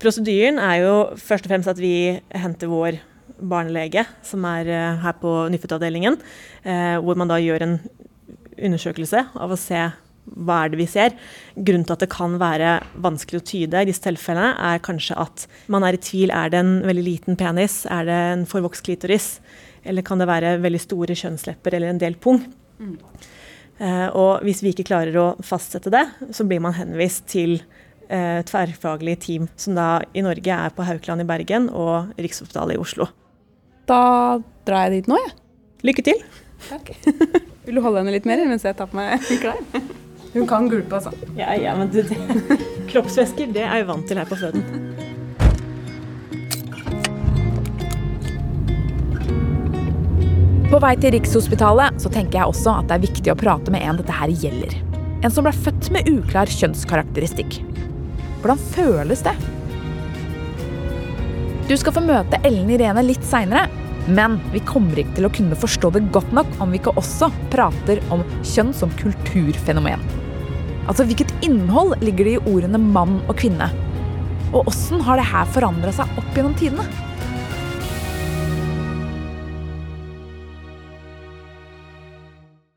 Prosedyren 0.01 0.59
er 0.61 0.77
jo 0.83 0.95
først 1.17 1.47
og 1.47 1.53
fremst 1.53 1.71
at 1.71 1.81
vi 1.81 1.95
henter 2.35 2.69
vår 2.69 2.99
barnelege, 3.39 4.05
som 4.25 4.45
er 4.49 4.71
eh, 4.71 5.03
her 5.03 5.19
på 5.21 5.35
nyfødtavdelingen, 5.53 6.17
eh, 6.63 6.95
hvor 7.03 7.19
man 7.19 7.31
da 7.31 7.39
gjør 7.41 7.65
en 7.65 7.77
undersøkelse 8.55 9.27
av 9.35 9.51
å 9.51 9.59
se 9.59 9.83
hva 10.25 10.63
er 10.63 10.73
det 10.73 10.79
vi 10.79 10.87
ser. 10.89 11.13
Grunnen 11.53 11.85
til 11.85 11.95
at 11.95 12.03
det 12.03 12.11
kan 12.13 12.37
være 12.41 12.79
vanskelig 13.03 13.41
å 13.41 13.45
tyde 13.45 13.81
i 13.81 13.89
disse 13.89 14.03
tilfellene, 14.05 14.55
er 14.57 14.83
kanskje 14.83 15.17
at 15.21 15.45
man 15.71 15.85
er 15.85 15.97
i 15.97 16.01
tvil. 16.01 16.33
Er 16.33 16.51
det 16.51 16.61
en 16.63 16.75
veldig 16.87 17.05
liten 17.05 17.39
penis? 17.39 17.83
Er 17.85 18.07
det 18.07 18.19
en 18.33 18.45
forvokst 18.49 18.85
klitoris? 18.87 19.35
Eller 19.85 20.05
kan 20.05 20.21
det 20.21 20.29
være 20.29 20.57
veldig 20.63 20.81
store 20.81 21.17
kjønnslepper 21.17 21.77
eller 21.77 21.93
en 21.93 22.01
del 22.01 22.17
pung? 22.17 22.41
Mm. 22.81 22.95
Eh, 23.77 24.07
og 24.15 24.45
hvis 24.47 24.63
vi 24.63 24.71
ikke 24.73 24.87
klarer 24.87 25.17
å 25.19 25.27
fastsette 25.45 25.93
det, 25.93 26.05
så 26.33 26.47
blir 26.47 26.63
man 26.63 26.77
henvist 26.77 27.27
til 27.31 27.59
eh, 28.09 28.41
tverrfaglige 28.47 29.21
team, 29.27 29.49
som 29.59 29.77
da 29.77 29.99
i 30.15 30.23
Norge 30.25 30.57
er 30.57 30.73
på 30.73 30.87
Haukeland 30.87 31.25
i 31.25 31.29
Bergen 31.29 31.69
og 31.69 32.15
Rikshospitalet 32.17 32.77
i 32.77 32.81
Oslo. 32.81 33.09
Da 33.85 34.41
drar 34.65 34.87
jeg 34.87 35.01
dit 35.01 35.09
nå, 35.11 35.17
jeg. 35.21 35.33
Ja. 35.33 35.41
Lykke 35.85 36.05
til. 36.05 36.21
Takk. 36.65 36.87
Vil 37.65 37.77
du 37.77 37.81
holde 37.85 38.01
henne 38.01 38.13
litt 38.15 38.25
mer 38.25 38.41
mens 38.49 38.65
jeg 38.65 38.77
tar 38.77 38.89
på 38.89 38.97
meg 38.97 39.21
klær? 39.43 39.59
Hun 40.33 40.47
kan 40.49 40.65
gulpe, 40.71 40.97
altså. 40.97 41.13
Ja, 41.37 41.53
ja, 41.55 41.75
men 41.77 41.91
du, 41.93 42.01
det, 42.01 42.17
kroppsvæsker 42.91 43.53
det 43.53 43.63
er 43.63 43.81
jeg 43.81 43.87
vant 43.91 44.07
til 44.09 44.19
her 44.19 44.27
på 44.27 44.39
føden. 44.39 44.65
På 50.65 50.79
vei 50.81 50.95
til 50.99 51.13
Rikshospitalet 51.13 52.01
så 52.01 52.09
tenker 52.11 52.41
jeg 52.41 52.51
også 52.51 52.73
at 52.81 52.89
det 52.89 52.97
er 52.97 53.05
viktig 53.05 53.31
å 53.31 53.37
prate 53.39 53.71
med 53.71 53.85
en 53.85 54.01
dette 54.01 54.15
her 54.17 54.33
gjelder. 54.33 54.73
En 55.23 55.31
som 55.31 55.45
ble 55.45 55.53
født 55.55 55.91
med 55.93 56.09
uklar 56.09 56.49
kjønnskarakteristikk. 56.51 57.61
Hvordan 58.41 58.65
føles 58.73 59.21
det? 59.25 59.37
Du 61.65 61.73
skal 61.81 61.95
få 61.95 62.01
møte 62.05 62.37
Ellen 62.45 62.67
Irene 62.69 63.01
litt 63.01 63.23
seinere, 63.25 63.63
men 64.05 64.35
vi 64.53 64.59
kommer 64.69 64.99
ikke 65.01 65.15
til 65.17 65.25
å 65.25 65.31
kunne 65.33 65.55
forstå 65.57 65.89
det 65.95 66.03
godt 66.13 66.29
nok 66.37 66.51
om 66.61 66.69
vi 66.69 66.77
ikke 66.77 66.93
også 67.01 67.31
prater 67.49 68.03
om 68.13 68.21
kjønn 68.45 68.69
som 68.77 68.91
kulturfenomen. 68.99 70.03
Altså, 70.85 71.07
Hvilket 71.09 71.33
innhold 71.47 71.95
ligger 72.05 72.29
det 72.29 72.35
i 72.35 72.43
ordene 72.51 72.77
mann 72.77 73.15
og 73.23 73.33
kvinne? 73.41 73.71
Og 74.51 74.69
åssen 74.69 75.01
har 75.07 75.17
det 75.17 75.25
her 75.31 75.49
forandra 75.55 75.95
seg 75.97 76.21
opp 76.21 76.37
gjennom 76.37 76.53
tidene? 76.61 76.85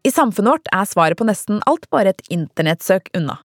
I 0.00 0.16
samfunnet 0.16 0.54
vårt 0.54 0.72
er 0.72 0.88
svaret 0.88 1.20
på 1.20 1.28
nesten 1.28 1.60
alt 1.68 1.84
bare 1.92 2.16
et 2.16 2.24
internettsøk 2.32 3.12
unna. 3.20 3.42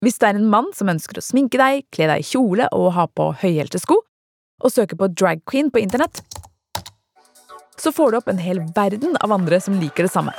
Hvis 0.00 0.16
det 0.16 0.32
er 0.32 0.40
en 0.40 0.48
mann 0.48 0.72
som 0.72 0.88
ønsker 0.88 1.20
å 1.20 1.28
sminke 1.28 1.60
deg, 1.60 1.84
kle 1.92 2.08
deg 2.08 2.24
i 2.24 2.30
kjole 2.32 2.72
og 2.72 2.94
ha 2.96 3.04
på 3.12 3.34
høyhælte 3.44 3.84
sko, 3.84 4.00
og 4.62 4.72
søker 4.72 4.98
på 4.98 5.08
drag 5.12 5.42
queen 5.48 5.70
på 5.70 5.82
internett, 5.82 6.22
så 7.76 7.92
får 7.92 8.12
du 8.12 8.18
opp 8.18 8.30
en 8.32 8.40
hel 8.40 8.62
verden 8.76 9.18
av 9.20 9.34
andre 9.36 9.60
som 9.60 9.76
liker 9.80 10.06
det 10.06 10.12
samme. 10.12 10.32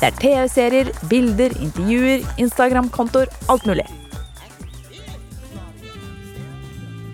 Det 0.00 0.08
er 0.08 0.16
TV-serier, 0.16 0.90
bilder, 1.10 1.52
intervjuer, 1.60 2.24
Instagram-kontoer, 2.40 3.28
alt 3.52 3.66
mulig. 3.68 3.84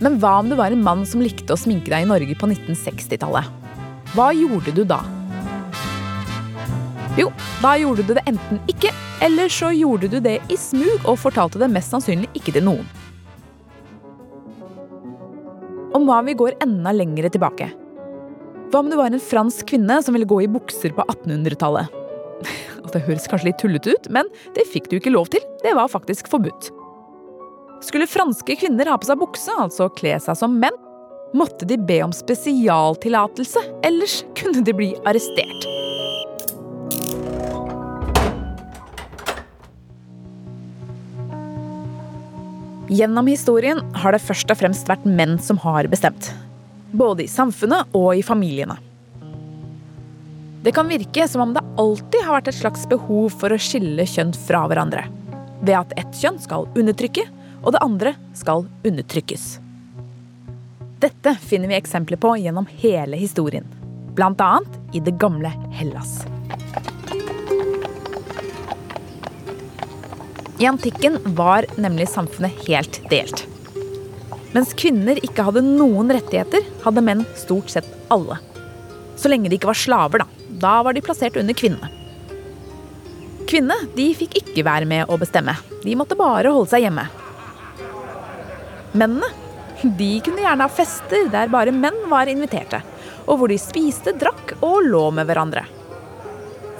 Men 0.01 0.21
hva 0.23 0.37
om 0.39 0.51
du 0.53 0.55
var 0.59 0.71
en 0.71 0.85
mann 0.87 1.03
som 1.09 1.25
likte 1.25 1.57
å 1.57 1.59
sminke 1.59 1.91
deg 1.91 2.05
i 2.05 2.09
Norge 2.09 2.37
på 2.39 2.47
1960-tallet? 2.47 3.49
Hva 4.15 4.31
gjorde 4.37 4.75
du 4.77 4.85
da? 4.87 5.01
Jo, 7.17 7.31
da 7.63 7.73
gjorde 7.81 8.05
du 8.05 8.13
det 8.13 8.27
enten 8.29 8.59
ikke, 8.69 8.91
eller 9.25 9.49
så 9.49 9.71
gjorde 9.73 10.11
du 10.13 10.19
det 10.21 10.37
i 10.53 10.57
smug 10.61 11.07
og 11.09 11.17
fortalte 11.23 11.61
det 11.63 11.71
mest 11.73 11.95
sannsynlig 11.95 12.29
ikke 12.37 12.53
til 12.59 12.67
noen. 12.67 12.85
Og 15.97 16.05
hva 16.05 16.21
om 16.21 16.29
vi 16.29 16.37
går 16.37 16.59
enda 16.61 16.93
lengre 16.93 17.31
tilbake? 17.33 17.71
Hva 18.69 18.83
om 18.83 18.91
du 18.93 18.99
var 18.99 19.09
en 19.09 19.23
fransk 19.23 19.71
kvinne 19.71 19.97
som 20.05 20.13
ville 20.13 20.29
gå 20.29 20.43
i 20.45 20.51
bukser 20.51 20.93
på 20.93 21.07
1800-tallet? 21.09 22.03
Det 22.93 23.03
høres 23.03 23.27
kanskje 23.29 23.51
litt 23.51 23.59
tullete 23.61 23.93
ut, 23.93 24.07
men 24.15 24.29
det 24.57 24.63
fikk 24.71 24.87
du 24.89 24.95
ikke 24.97 25.11
lov 25.13 25.27
til. 25.33 25.43
Det 25.61 25.75
var 25.77 25.91
faktisk 25.93 26.31
forbudt. 26.33 26.71
Skulle 27.85 28.09
franske 28.09 28.57
kvinner 28.57 28.89
ha 28.89 28.97
på 28.97 29.09
seg 29.09 29.21
bukse, 29.21 29.53
altså 29.53 29.91
kle 29.99 30.15
seg 30.23 30.39
som 30.39 30.57
menn, 30.63 30.79
måtte 31.37 31.69
de 31.69 31.77
be 31.77 31.99
om 32.07 32.15
spesialtillatelse, 32.15 33.67
ellers 33.85 34.23
kunne 34.39 34.65
de 34.65 34.77
bli 34.79 34.95
arrestert. 35.05 35.67
Gjennom 42.89 43.27
historien 43.27 43.81
har 43.99 44.15
det 44.15 44.23
først 44.23 44.51
og 44.53 44.61
fremst 44.61 44.87
vært 44.87 45.07
menn 45.11 45.41
som 45.43 45.59
har 45.65 45.89
bestemt. 45.91 46.31
Både 46.95 47.25
i 47.25 47.31
samfunnet 47.31 47.91
og 47.99 48.13
i 48.15 48.23
familiene. 48.23 48.77
Det 50.63 50.73
kan 50.75 50.87
virke 50.91 51.27
som 51.31 51.43
om 51.43 51.55
det 51.55 51.65
alltid 51.79 52.23
har 52.27 52.39
vært 52.39 52.51
et 52.51 52.59
slags 52.59 52.87
behov 52.91 53.35
for 53.43 53.55
å 53.55 53.59
skille 53.59 54.07
kjønn 54.07 54.33
fra 54.47 54.65
hverandre. 54.71 55.05
Ved 55.63 55.75
at 55.79 55.95
ett 55.99 56.15
kjønn 56.23 56.39
skal 56.43 56.69
undertrykke, 56.79 57.27
og 57.67 57.75
det 57.75 57.83
andre 57.83 58.15
skal 58.39 58.67
undertrykkes. 58.87 59.49
Dette 61.03 61.35
finner 61.43 61.71
vi 61.71 61.79
eksempler 61.81 62.23
på 62.23 62.37
gjennom 62.39 62.71
hele 62.79 63.19
historien. 63.19 63.67
Annet 64.17 64.81
i 64.95 65.03
det 65.03 65.19
gamle 65.21 65.51
Hellas. 65.75 66.23
I 70.59 70.67
antikken 70.67 71.19
var 71.25 71.67
nemlig 71.77 72.09
samfunnet 72.09 72.65
helt 72.69 73.01
delt. 73.11 73.45
Mens 74.55 74.73
kvinner 74.73 75.19
ikke 75.21 75.45
hadde 75.45 75.61
noen 75.67 76.09
rettigheter, 76.17 76.65
hadde 76.85 77.05
menn 77.05 77.27
stort 77.37 77.69
sett 77.75 77.89
alle. 78.09 78.39
Så 79.21 79.29
lenge 79.29 79.51
de 79.53 79.59
ikke 79.59 79.69
var 79.69 79.77
slaver, 79.77 80.25
da. 80.25 80.29
Da 80.57 80.79
var 80.87 80.97
de 80.97 81.05
plassert 81.05 81.37
under 81.37 81.57
kvinnene. 81.57 81.91
Kvinnene 83.47 83.91
de 83.95 84.09
fikk 84.17 84.39
ikke 84.41 84.65
være 84.67 84.89
med 84.89 85.13
å 85.13 85.21
bestemme. 85.21 85.53
De 85.85 85.93
måtte 85.99 86.17
bare 86.19 86.51
holde 86.55 86.73
seg 86.73 86.87
hjemme. 86.87 87.05
Mennene 88.97 89.29
de 89.85 90.11
kunne 90.25 90.41
gjerne 90.41 90.65
ha 90.65 90.73
fester 90.73 91.29
der 91.31 91.53
bare 91.53 91.75
menn 91.75 92.07
var 92.09 92.33
inviterte, 92.33 92.81
og 93.29 93.43
hvor 93.43 93.53
de 93.53 93.61
spiste, 93.61 94.17
drakk 94.17 94.57
og 94.65 94.89
lå 94.89 95.11
med 95.13 95.29
hverandre. 95.29 95.67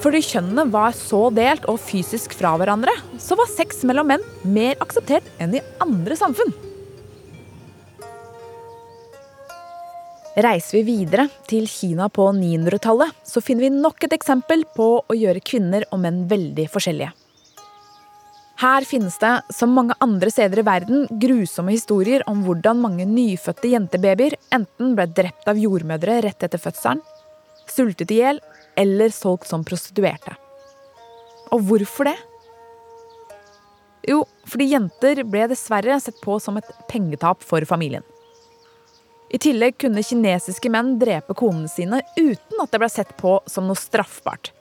Fordi 0.03 0.21
kjønnene 0.23 0.67
var 0.71 0.93
så 0.97 1.27
delt 1.35 1.65
og 1.71 1.81
fysisk 1.81 2.37
fra 2.37 2.53
hverandre, 2.61 2.93
så 3.23 3.37
var 3.39 3.49
sex 3.51 3.83
mellom 3.89 4.13
menn 4.13 4.25
mer 4.45 4.77
akseptert 4.85 5.27
enn 5.41 5.57
i 5.57 5.65
andre 5.83 6.19
samfunn. 6.19 6.53
Reiser 10.37 10.77
vi 10.77 10.83
videre 10.85 11.31
til 11.49 11.65
Kina 11.65 12.11
på 12.13 12.27
900-tallet, 12.37 13.15
så 13.25 13.41
finner 13.41 13.71
vi 13.71 13.79
nok 13.79 14.05
et 14.05 14.13
eksempel 14.19 14.67
på 14.77 14.89
å 15.01 15.17
gjøre 15.17 15.41
kvinner 15.41 15.87
og 15.89 16.03
menn 16.03 16.27
veldig 16.29 16.67
forskjellige. 16.69 17.15
Her 18.61 18.85
finnes 18.89 19.17
det, 19.21 19.33
som 19.53 19.73
mange 19.77 19.97
andre 20.01 20.29
steder 20.33 20.61
i 20.61 20.65
verden, 20.65 21.07
grusomme 21.23 21.73
historier 21.73 22.23
om 22.29 22.43
hvordan 22.45 22.81
mange 22.85 23.05
nyfødte 23.09 23.73
jentebabyer 23.73 24.37
enten 24.53 24.93
ble 24.97 25.09
drept 25.17 25.49
av 25.49 25.61
jordmødre 25.61 26.23
rett 26.25 26.45
etter 26.45 26.61
fødselen, 26.61 27.01
sultet 27.69 28.13
i 28.13 28.21
hjel 28.21 28.41
eller 28.77 29.13
solgt 29.15 29.49
som 29.51 29.65
prostituerte. 29.67 30.37
Og 31.55 31.63
hvorfor 31.69 32.11
det? 32.11 32.17
Jo, 34.07 34.23
fordi 34.47 34.71
jenter 34.71 35.23
ble 35.27 35.49
dessverre 35.51 35.99
sett 36.03 36.21
på 36.23 36.39
som 36.43 36.59
et 36.61 36.69
pengetap 36.91 37.43
for 37.43 37.65
familien. 37.67 38.05
I 39.35 39.41
tillegg 39.43 39.81
kunne 39.83 40.05
kinesiske 40.07 40.71
menn 40.71 40.95
drepe 41.01 41.35
konene 41.35 41.71
sine 41.71 41.99
uten 42.15 42.63
at 42.63 42.71
det 42.71 42.81
ble 42.83 42.91
sett 42.93 43.11
på 43.19 43.41
som 43.51 43.67
noe 43.67 43.79
straffbart. 43.79 44.53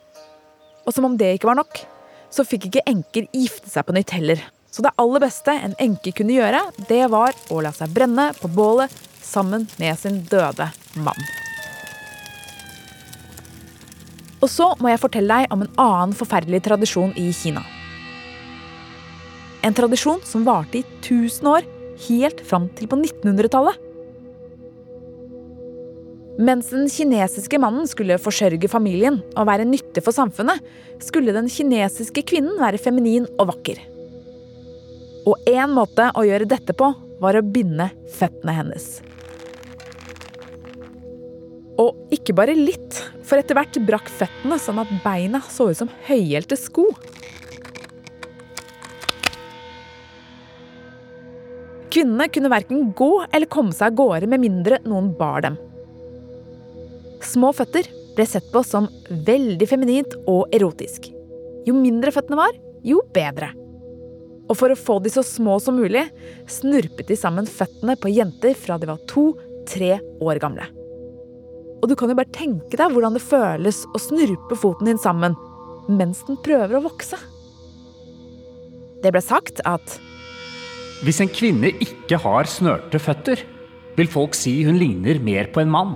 Og 0.85 0.93
som 0.93 1.05
om 1.05 1.17
det 1.17 1.35
ikke 1.35 1.51
var 1.51 1.59
nok, 1.61 1.77
så 2.33 2.45
fikk 2.45 2.69
ikke 2.69 2.85
enker 2.89 3.29
gifte 3.29 3.69
seg 3.69 3.85
på 3.85 3.95
nytt 3.95 4.15
heller. 4.17 4.41
Så 4.73 4.83
det 4.83 4.95
aller 4.99 5.23
beste 5.23 5.53
en 5.53 5.77
enke 5.79 6.11
kunne 6.17 6.35
gjøre, 6.35 6.65
det 6.89 7.05
var 7.13 7.37
å 7.53 7.61
la 7.63 7.71
seg 7.75 7.93
brenne 7.95 8.31
på 8.41 8.51
bålet 8.51 8.91
sammen 9.23 9.69
med 9.79 10.01
sin 10.01 10.23
døde 10.27 10.71
mann. 10.99 11.44
Og 14.43 14.51
så 14.51 14.71
må 14.81 14.91
jeg 14.91 15.01
fortelle 15.01 15.39
deg 15.41 15.53
om 15.53 15.63
en 15.63 15.73
annen 15.81 16.15
forferdelig 16.17 16.63
tradisjon 16.67 17.13
i 17.19 17.29
Kina. 17.35 17.63
En 19.65 19.73
tradisjon 19.73 20.21
som 20.27 20.45
varte 20.45 20.81
i 20.81 20.85
1000 21.01 21.49
år, 21.49 21.65
helt 22.09 22.41
fram 22.45 22.67
til 22.75 22.89
på 22.91 22.99
1900-tallet. 22.99 23.81
Mens 26.35 26.67
den 26.73 26.89
kinesiske 26.91 27.57
mannen 27.63 27.87
skulle 27.87 28.19
forsørge 28.19 28.67
familien 28.67 29.21
og 29.39 29.47
være 29.47 29.65
nyttig 29.67 30.03
for 30.03 30.15
samfunnet, 30.15 30.59
skulle 30.99 31.33
den 31.35 31.47
kinesiske 31.51 32.25
kvinnen 32.27 32.59
være 32.59 32.81
feminin 32.81 33.27
og 33.39 33.53
vakker. 33.53 33.79
Og 35.25 35.47
én 35.49 35.71
måte 35.73 36.11
å 36.13 36.25
gjøre 36.27 36.49
dette 36.51 36.75
på 36.77 36.91
var 37.23 37.39
å 37.39 37.45
binde 37.45 37.87
føttene 38.17 38.53
hennes. 38.59 38.89
Og 41.81 42.13
ikke 42.13 42.35
bare 42.35 42.55
litt, 42.55 42.99
for 43.25 43.41
etter 43.41 43.57
hvert 43.57 43.77
brakk 43.87 44.09
føttene 44.21 44.57
sånn 44.61 44.81
at 44.83 44.91
beina 45.03 45.41
så 45.49 45.71
ut 45.71 45.79
som 45.79 45.91
høyhælte 46.07 46.57
sko. 46.59 46.87
Kvinnene 51.95 52.27
kunne 52.27 52.51
verken 52.51 52.89
gå 52.97 53.11
eller 53.29 53.49
komme 53.51 53.73
seg 53.73 53.93
av 53.93 53.99
gårde 54.01 54.29
med 54.29 54.43
mindre 54.43 54.81
noen 54.83 55.13
bar 55.15 55.45
dem. 55.45 55.59
Små 57.23 57.53
føtter 57.55 57.87
ble 58.15 58.25
sett 58.27 58.47
på 58.51 58.61
som 58.67 58.89
veldig 59.09 59.67
feminint 59.69 60.15
og 60.27 60.51
erotisk. 60.55 61.07
Jo 61.65 61.75
mindre 61.77 62.11
føttene 62.13 62.39
var, 62.39 62.57
jo 62.85 62.99
bedre. 63.15 63.49
Og 64.45 64.59
for 64.59 64.69
å 64.69 64.77
få 64.77 64.99
de 65.01 65.09
så 65.09 65.23
små 65.25 65.57
som 65.63 65.79
mulig, 65.79 66.03
snurpet 66.51 67.07
de 67.09 67.17
sammen 67.17 67.47
føttene 67.49 67.95
på 67.97 68.11
jenter 68.13 68.53
fra 68.59 68.77
de 68.77 68.91
var 68.91 69.01
to-tre 69.09 69.95
år 70.21 70.43
gamle. 70.43 70.67
Og 71.85 71.91
du 71.91 71.93
kan 71.93 72.09
jo 72.09 72.17
bare 72.17 72.33
tenke 72.33 72.79
deg 72.79 72.89
hvordan 72.89 73.13
det 73.13 73.21
føles 73.21 73.83
å 73.93 73.99
snurpe 74.01 74.57
foten 74.57 74.89
din 74.89 74.97
sammen 74.97 75.35
mens 75.85 76.23
den 76.25 76.39
prøver 76.41 76.79
å 76.79 76.81
vokse. 76.87 77.19
Det 79.05 79.11
ble 79.13 79.21
sagt 79.21 79.61
at 79.69 79.99
Hvis 81.05 81.21
en 81.21 81.29
kvinne 81.29 81.69
ikke 81.83 82.17
har 82.23 82.49
snørte 82.49 82.97
føtter, 82.97 83.43
vil 83.93 84.09
folk 84.09 84.33
si 84.33 84.55
hun 84.65 84.79
ligner 84.81 85.21
mer 85.21 85.51
på 85.53 85.61
en 85.61 85.69
mann. 85.69 85.93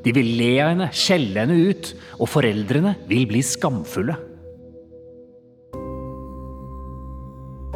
De 0.00 0.14
vil 0.16 0.30
le 0.38 0.48
av 0.62 0.70
henne, 0.72 0.88
skjelle 0.96 1.44
henne 1.44 1.58
ut, 1.68 1.92
og 2.16 2.30
foreldrene 2.32 2.94
vil 3.10 3.28
bli 3.28 3.44
skamfulle. 3.44 4.16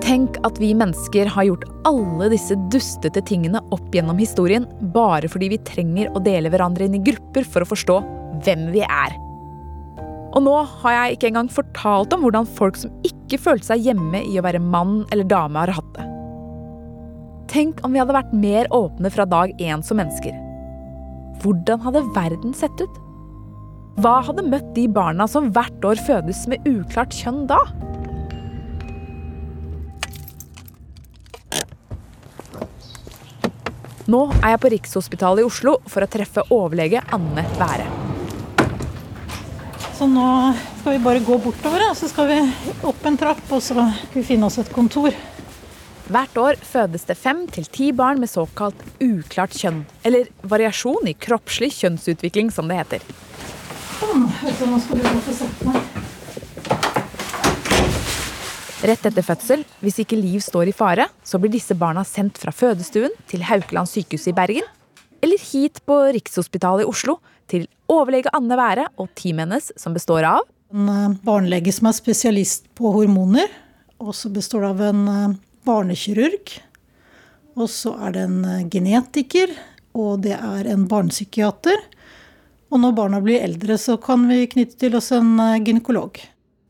Tenk 0.02 0.38
at 0.42 0.58
vi 0.58 0.72
mennesker 0.74 1.28
har 1.30 1.46
gjort 1.46 1.64
alle 1.86 2.26
disse 2.32 2.56
dustete 2.74 3.22
tingene 3.22 3.60
opp 3.74 3.94
gjennom 3.94 4.18
historien 4.18 4.66
bare 4.94 5.30
fordi 5.30 5.52
vi 5.52 5.60
trenger 5.62 6.10
å 6.10 6.22
dele 6.24 6.50
hverandre 6.50 6.88
inn 6.88 6.96
i 6.98 7.02
grupper 7.06 7.46
for 7.46 7.62
å 7.62 7.68
forstå 7.70 7.98
hvem 8.42 8.66
vi 8.74 8.82
er. 8.82 9.14
Og 10.32 10.40
nå 10.42 10.54
har 10.82 10.96
jeg 10.96 11.16
ikke 11.16 11.30
engang 11.30 11.50
fortalt 11.52 12.14
om 12.16 12.24
hvordan 12.24 12.48
folk 12.58 12.80
som 12.80 12.94
ikke 13.06 13.38
følte 13.40 13.70
seg 13.70 13.86
hjemme 13.86 14.24
i 14.26 14.38
å 14.40 14.44
være 14.44 14.62
mann 14.64 15.04
eller 15.12 15.28
dame, 15.28 15.60
har 15.60 15.74
hatt 15.76 15.92
det. 15.94 16.08
Tenk 17.52 17.82
om 17.84 17.92
vi 17.92 18.00
hadde 18.00 18.16
vært 18.16 18.32
mer 18.34 18.70
åpne 18.74 19.12
fra 19.12 19.28
dag 19.28 19.52
én 19.60 19.84
som 19.84 20.00
mennesker. 20.00 20.34
Hvordan 21.44 21.82
hadde 21.84 22.06
verden 22.16 22.56
sett 22.56 22.80
ut? 22.80 23.00
Hva 24.02 24.18
hadde 24.24 24.48
møtt 24.48 24.72
de 24.74 24.88
barna 24.88 25.28
som 25.28 25.50
hvert 25.52 25.84
år 25.84 26.00
fødes 26.08 26.46
med 26.48 26.64
uklart 26.66 27.12
kjønn 27.12 27.44
da? 27.50 27.60
Nå 34.10 34.22
er 34.40 34.56
jeg 34.56 34.60
på 34.62 34.70
Rikshospitalet 34.72 35.44
i 35.44 35.46
Oslo 35.46 35.76
for 35.86 36.02
å 36.02 36.10
treffe 36.10 36.42
overlege 36.50 37.04
Anne 37.14 37.44
Være. 37.54 37.84
Så 39.94 40.08
nå 40.10 40.24
skal 40.80 40.96
vi 40.96 41.02
bare 41.04 41.22
gå 41.22 41.36
bortover, 41.44 41.84
så 41.94 42.08
skal 42.10 42.26
vi 42.32 42.38
opp 42.88 43.06
en 43.06 43.18
trapp, 43.20 43.44
og 43.46 43.62
så 43.62 43.76
skal 43.76 44.16
vi 44.16 44.24
finne 44.26 44.48
oss 44.48 44.58
et 44.58 44.72
kontor. 44.74 45.14
Hvert 46.10 46.40
år 46.42 46.58
fødes 46.66 47.06
det 47.06 47.14
fem 47.20 47.44
til 47.46 47.68
ti 47.70 47.92
barn 47.94 48.18
med 48.18 48.32
såkalt 48.32 48.82
uklart 48.98 49.54
kjønn. 49.54 49.84
Eller 50.02 50.32
variasjon 50.42 51.06
i 51.06 51.14
kroppslig 51.14 51.70
kjønnsutvikling, 51.78 52.50
som 52.50 52.66
det 52.66 52.82
heter. 52.82 53.06
Sånn, 54.00 54.26
nå 54.26 54.82
skal 54.82 54.98
du 54.98 55.10
få 55.28 55.38
sette 55.44 55.70
meg. 55.70 55.91
Rett 58.82 59.04
etter 59.06 59.22
fødsel, 59.22 59.60
hvis 59.78 60.00
ikke 60.02 60.16
liv 60.18 60.40
står 60.42 60.72
i 60.72 60.72
fare, 60.74 61.04
så 61.22 61.38
blir 61.38 61.52
disse 61.54 61.74
barna 61.78 62.02
sendt 62.02 62.40
fra 62.42 62.50
fødestuen 62.50 63.12
til 63.30 63.44
Haukeland 63.46 63.86
sykehus 63.86 64.24
i 64.26 64.34
Bergen, 64.34 64.66
eller 65.22 65.38
hit 65.38 65.78
på 65.86 66.00
Rikshospitalet 66.16 66.82
i 66.82 66.88
Oslo 66.90 67.20
til 67.46 67.68
overlege 67.86 68.32
Anne 68.34 68.58
Være 68.58 68.88
og 68.98 69.12
teamet 69.14 69.44
hennes, 69.44 69.70
som 69.78 69.94
består 69.94 70.26
av 70.26 70.42
En 70.74 70.90
eh, 70.90 71.14
barnelege 71.22 71.70
som 71.76 71.92
er 71.92 71.94
spesialist 71.94 72.66
på 72.74 72.90
hormoner. 72.96 73.54
Og 74.02 74.16
så 74.18 74.32
består 74.34 74.64
det 74.64 74.72
av 74.72 74.84
en 74.88 75.06
eh, 75.12 75.38
barnekirurg. 75.68 76.56
Og 77.54 77.70
så 77.70 77.94
er 78.02 78.16
det 78.16 78.26
en 78.26 78.42
eh, 78.48 78.66
genetiker, 78.72 79.54
og 79.94 80.24
det 80.26 80.34
er 80.34 80.72
en 80.74 80.88
barnepsykiater. 80.90 81.86
Og 82.72 82.82
når 82.82 82.98
barna 82.98 83.22
blir 83.22 83.44
eldre, 83.44 83.78
så 83.78 83.94
kan 84.00 84.26
vi 84.26 84.48
knytte 84.56 84.80
til 84.80 84.98
oss 84.98 85.12
en 85.14 85.36
gynekolog. 85.62 86.18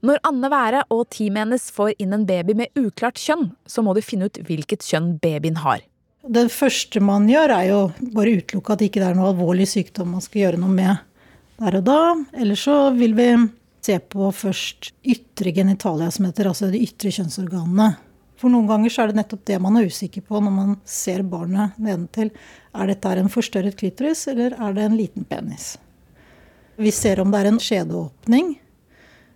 Når 0.03 0.19
Anne 0.27 0.49
Være 0.51 0.81
og 0.91 1.05
teamet 1.15 1.45
hennes 1.45 1.69
får 1.71 1.93
inn 2.03 2.15
en 2.17 2.25
baby 2.27 2.57
med 2.59 2.79
uklart 2.79 3.21
kjønn, 3.23 3.53
så 3.71 3.85
må 3.87 3.95
de 3.95 4.03
finne 4.03 4.27
ut 4.27 4.41
hvilket 4.49 4.83
kjønn 4.83 5.13
babyen 5.23 5.61
har. 5.63 5.85
Det 6.23 6.49
første 6.55 6.99
man 7.03 7.29
gjør, 7.31 7.55
er 7.55 7.69
jo 7.69 7.81
bare 8.15 8.33
utelukke 8.39 8.75
at 8.75 8.83
det 8.83 8.89
ikke 8.91 9.03
er 9.07 9.15
noe 9.19 9.31
alvorlig 9.31 9.69
sykdom 9.71 10.17
man 10.17 10.25
skal 10.25 10.41
gjøre 10.45 10.59
noe 10.63 10.75
med 10.75 11.05
der 11.63 11.77
og 11.79 11.85
da. 11.87 12.01
Eller 12.35 12.59
så 12.59 12.77
vil 12.97 13.15
vi 13.19 13.29
se 13.83 13.99
på 13.99 14.31
først 14.35 14.91
ytre 15.07 15.55
genitalia, 15.55 16.11
som 16.11 16.27
heter 16.27 16.51
altså 16.51 16.71
de 16.73 16.83
ytre 16.83 17.15
kjønnsorganene. 17.15 17.93
For 18.43 18.51
noen 18.51 18.67
ganger 18.67 18.91
så 18.91 19.05
er 19.05 19.13
det 19.13 19.21
nettopp 19.21 19.45
det 19.47 19.61
man 19.63 19.79
er 19.79 19.87
usikker 19.87 20.27
på 20.27 20.43
når 20.43 20.55
man 20.57 20.75
ser 20.83 21.23
barnet 21.23 21.79
nedentil. 21.79 22.33
Er 22.75 22.91
dette 22.91 23.15
en 23.23 23.31
forstørret 23.31 23.79
klitoris, 23.79 24.27
eller 24.35 24.59
er 24.59 24.75
det 24.75 24.89
en 24.89 24.99
liten 24.99 25.31
penis? 25.31 25.77
Vi 26.75 26.91
ser 26.91 27.23
om 27.23 27.31
det 27.31 27.43
er 27.43 27.53
en 27.53 27.63
skjedeåpning. 27.63 28.57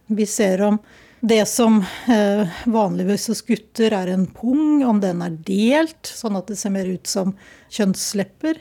Vi 0.07 0.27
ser 0.27 0.63
om 0.63 0.79
det 1.21 1.47
som 1.49 1.81
eh, 2.09 2.49
vanligvis 2.71 3.29
hos 3.29 3.43
gutter 3.43 3.95
er 3.97 4.13
en 4.13 4.27
pung, 4.27 4.85
om 4.85 5.01
den 5.03 5.23
er 5.25 5.39
delt, 5.47 6.07
sånn 6.07 6.37
at 6.39 6.51
det 6.51 6.59
ser 6.61 6.75
mer 6.75 6.87
ut 6.87 7.09
som 7.11 7.33
kjønnslepper. 7.73 8.61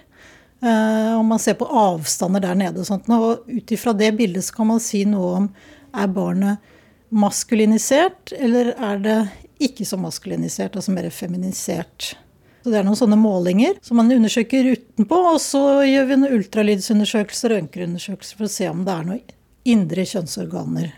Eh, 0.66 1.12
og 1.18 1.26
man 1.30 1.42
ser 1.42 1.60
på 1.60 1.68
avstander 1.68 2.42
der 2.42 2.58
nede. 2.58 2.82
Og 2.82 2.88
sånt. 2.90 3.10
Og 3.12 3.46
ut 3.46 3.76
ifra 3.76 3.94
det 3.94 4.14
bildet 4.18 4.48
så 4.48 4.58
kan 4.58 4.72
man 4.72 4.82
si 4.84 5.04
noe 5.10 5.34
om 5.42 5.50
er 5.96 6.12
barnet 6.12 6.74
maskulinisert, 7.16 8.34
eller 8.34 8.74
er 8.74 9.02
det 9.04 9.20
ikke 9.64 9.86
så 9.88 10.00
maskulinisert, 10.02 10.76
altså 10.76 10.92
mer 10.92 11.08
feminisert. 11.14 12.16
Så 12.64 12.72
Det 12.72 12.80
er 12.80 12.88
noen 12.88 12.98
sånne 12.98 13.20
målinger 13.20 13.78
som 13.86 14.00
man 14.02 14.10
undersøker 14.12 14.74
utenpå. 14.74 15.22
Og 15.36 15.40
så 15.44 15.62
gjør 15.86 16.10
vi 16.10 16.18
noen 16.18 16.40
ultralydsundersøkelser 16.40 17.54
og 17.54 17.60
røntgenundersøkelser 17.60 18.40
for 18.40 18.50
å 18.50 18.56
se 18.58 18.70
om 18.72 18.82
det 18.88 18.96
er 18.96 19.10
noen 19.12 19.36
indre 19.70 20.06
kjønnsorganer. 20.10 20.94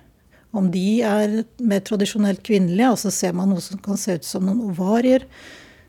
Om 0.58 0.72
de 0.74 1.02
er 1.06 1.39
mer 1.62 1.84
tradisjonelt 1.86 2.41
kvinnelige, 2.46 2.89
altså 2.89 3.13
ser 3.13 3.36
man 3.38 3.52
noe 3.54 3.62
som 3.62 3.80
kan 3.84 4.00
se 4.02 4.17
ut 4.17 4.26
som 4.26 4.46
noen 4.48 4.72
ovarier. 4.72 5.28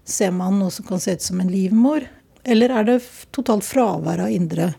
Ser 0.08 0.32
man 0.36 0.58
noe 0.60 0.72
som 0.74 0.86
kan 0.88 1.00
se 1.00 1.16
ut 1.16 1.24
som 1.24 1.40
en 1.40 1.52
livmor? 1.52 2.04
Eller 2.48 2.72
er 2.72 2.88
det 2.88 2.98
totalt 3.34 3.66
fravær 3.66 4.24
av 4.24 4.32
indre 4.32 4.70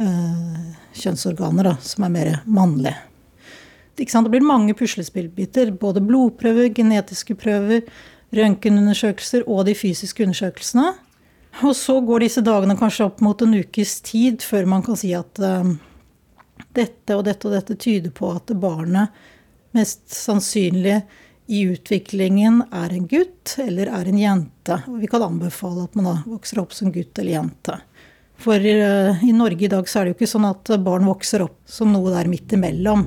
eh, 0.00 0.64
kjønnsorganer, 0.96 1.70
da, 1.70 1.74
som 1.84 2.06
er 2.08 2.14
mer 2.16 2.32
mannlige? 2.44 2.96
Det 3.96 4.08
blir 4.28 4.44
mange 4.44 4.74
puslespillbiter. 4.76 5.72
Både 5.80 6.02
blodprøver, 6.04 6.68
genetiske 6.76 7.36
prøver, 7.40 7.84
røntgenundersøkelser 8.36 9.46
og 9.48 9.64
de 9.68 9.74
fysiske 9.76 10.24
undersøkelsene. 10.24 10.90
Og 11.64 11.72
så 11.76 11.96
går 12.04 12.26
disse 12.26 12.42
dagene 12.44 12.76
kanskje 12.76 13.06
opp 13.08 13.22
mot 13.24 13.40
en 13.40 13.56
ukes 13.56 14.00
tid 14.04 14.44
før 14.44 14.68
man 14.68 14.84
kan 14.84 14.98
si 15.00 15.14
at 15.16 15.40
uh, 15.40 15.64
dette 16.76 17.16
og 17.16 17.24
dette 17.26 17.48
og 17.48 17.56
dette 17.56 17.76
tyder 17.80 18.12
på 18.14 18.30
at 18.36 18.52
barnet 18.60 19.14
mest 19.76 20.08
sannsynlig 20.14 21.00
i 21.46 21.62
utviklingen 21.70 22.62
er 22.74 22.94
en 22.94 23.06
gutt 23.06 23.54
eller 23.62 23.90
er 23.92 24.08
en 24.10 24.18
jente. 24.18 24.80
Vi 24.98 25.10
kan 25.10 25.24
anbefale 25.26 25.86
at 25.86 25.94
man 25.98 26.08
da 26.08 26.14
vokser 26.26 26.60
opp 26.62 26.74
som 26.74 26.90
gutt 26.94 27.18
eller 27.22 27.38
jente. 27.38 27.78
For 28.42 28.60
uh, 28.60 29.24
i 29.24 29.32
Norge 29.32 29.64
i 29.64 29.70
dag 29.72 29.88
så 29.88 30.00
er 30.00 30.06
det 30.06 30.14
jo 30.14 30.18
ikke 30.18 30.32
sånn 30.34 30.48
at 30.48 30.72
barn 30.84 31.06
vokser 31.08 31.46
opp 31.46 31.56
som 31.70 31.92
noe 31.94 32.12
der 32.12 32.28
midt 32.30 32.52
imellom. 32.56 33.06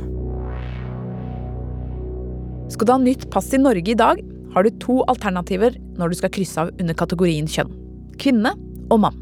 Skal 2.70 2.88
du 2.88 2.94
ha 2.94 3.00
nytt 3.02 3.28
pass 3.34 3.52
i 3.54 3.62
Norge 3.62 3.92
i 3.92 3.98
dag, 3.98 4.22
har 4.54 4.66
du 4.66 4.78
to 4.82 5.02
alternativer 5.12 5.76
når 6.00 6.10
du 6.10 6.20
skal 6.22 6.34
krysse 6.34 6.64
av 6.64 6.72
under 6.80 6.98
kategorien 6.98 7.50
kjønn. 7.50 7.74
Kvinne 8.22 8.56
og 8.90 9.04
mann. 9.04 9.20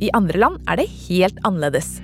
I 0.00 0.12
andre 0.16 0.40
land 0.40 0.70
er 0.70 0.80
det 0.80 0.88
helt 1.08 1.40
annerledes. 1.44 1.98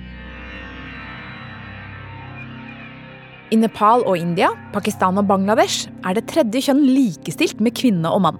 I 3.47 3.55
Nepal 3.55 4.03
og 4.03 4.19
India, 4.19 4.49
Pakistan 4.73 5.19
og 5.21 5.27
Bangladesh 5.29 5.87
er 6.03 6.17
det 6.17 6.25
tredje 6.27 6.65
kjønn 6.65 6.81
likestilt 6.83 7.61
med 7.63 7.75
kvinne 7.79 8.09
og 8.11 8.25
mann. 8.25 8.39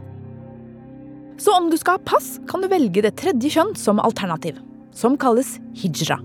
Så 1.40 1.54
om 1.56 1.70
du 1.72 1.78
skal 1.80 1.96
ha 1.96 2.08
pass, 2.10 2.38
kan 2.50 2.64
du 2.64 2.68
velge 2.72 3.04
det 3.06 3.14
tredje 3.22 3.54
kjønn 3.54 3.72
som 3.80 4.02
alternativ, 4.04 4.58
som 4.92 5.16
kalles 5.22 5.58
hijra. 5.80 6.18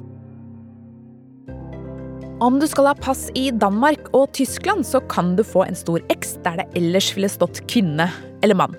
Om 2.43 2.59
du 2.59 2.67
skal 2.67 2.89
ha 2.91 2.97
pass 2.99 3.29
i 3.39 3.53
Danmark 3.55 4.09
og 4.19 4.33
Tyskland, 4.35 4.83
så 4.89 4.99
kan 5.07 5.37
du 5.39 5.45
få 5.47 5.63
en 5.69 5.79
stor 5.79 6.03
X 6.11 6.35
der 6.43 6.59
det 6.59 6.81
ellers 6.81 7.13
ville 7.15 7.31
stått 7.31 7.63
kvinne 7.71 8.09
eller 8.43 8.59
mann. 8.59 8.75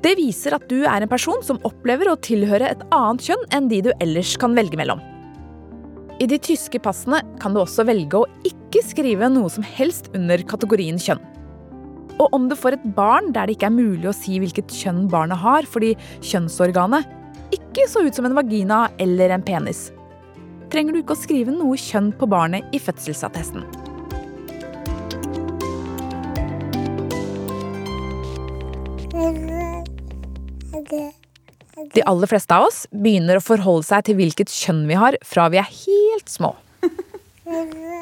Det 0.00 0.14
viser 0.16 0.56
at 0.56 0.64
du 0.70 0.78
er 0.88 1.04
en 1.04 1.12
person 1.12 1.42
som 1.44 1.60
opplever 1.68 2.08
å 2.08 2.16
tilhøre 2.24 2.70
et 2.72 2.86
annet 2.88 3.26
kjønn 3.26 3.44
enn 3.52 3.68
de 3.68 3.82
du 3.84 3.92
ellers 4.00 4.32
kan 4.40 4.56
velge 4.56 4.80
mellom. 4.80 5.02
I 6.20 6.26
de 6.28 6.36
tyske 6.36 6.76
passene 6.84 7.22
kan 7.40 7.54
du 7.54 7.62
også 7.62 7.86
velge 7.88 8.18
å 8.18 8.26
ikke 8.44 8.82
skrive 8.84 9.30
noe 9.32 9.48
som 9.52 9.64
helst 9.64 10.10
under 10.16 10.42
kategorien 10.44 11.00
kjønn. 11.00 11.22
Og 12.20 12.36
om 12.36 12.50
du 12.50 12.56
får 12.58 12.76
et 12.76 12.84
barn 12.96 13.30
der 13.32 13.48
det 13.48 13.56
ikke 13.56 13.70
er 13.70 13.78
mulig 13.78 14.10
å 14.10 14.16
si 14.16 14.36
hvilket 14.42 14.74
kjønn 14.82 15.06
barnet 15.08 15.40
har 15.40 15.64
fordi 15.64 15.94
kjønnsorganet 16.20 17.08
ikke 17.56 17.88
så 17.88 18.04
ut 18.04 18.14
som 18.14 18.28
en 18.28 18.36
vagina 18.36 18.84
eller 19.00 19.32
en 19.32 19.44
penis, 19.46 19.88
trenger 20.70 20.92
du 20.92 21.00
ikke 21.00 21.16
å 21.16 21.22
skrive 21.22 21.56
noe 21.56 21.80
kjønn 21.80 22.12
på 22.20 22.28
barnet 22.30 22.68
i 22.76 22.82
fødselsattesten. 22.82 23.64
De 31.94 32.02
aller 32.06 32.30
fleste 32.30 32.56
av 32.56 32.68
oss 32.68 32.84
begynner 32.90 33.38
å 33.38 33.44
forholde 33.44 33.86
seg 33.88 34.06
til 34.08 34.18
hvilket 34.20 34.52
kjønn 34.52 34.84
vi 34.90 34.98
har 34.98 35.16
fra 35.26 35.48
vi 35.52 35.60
er 35.60 35.68
helt 35.68 36.30
små. 36.30 36.54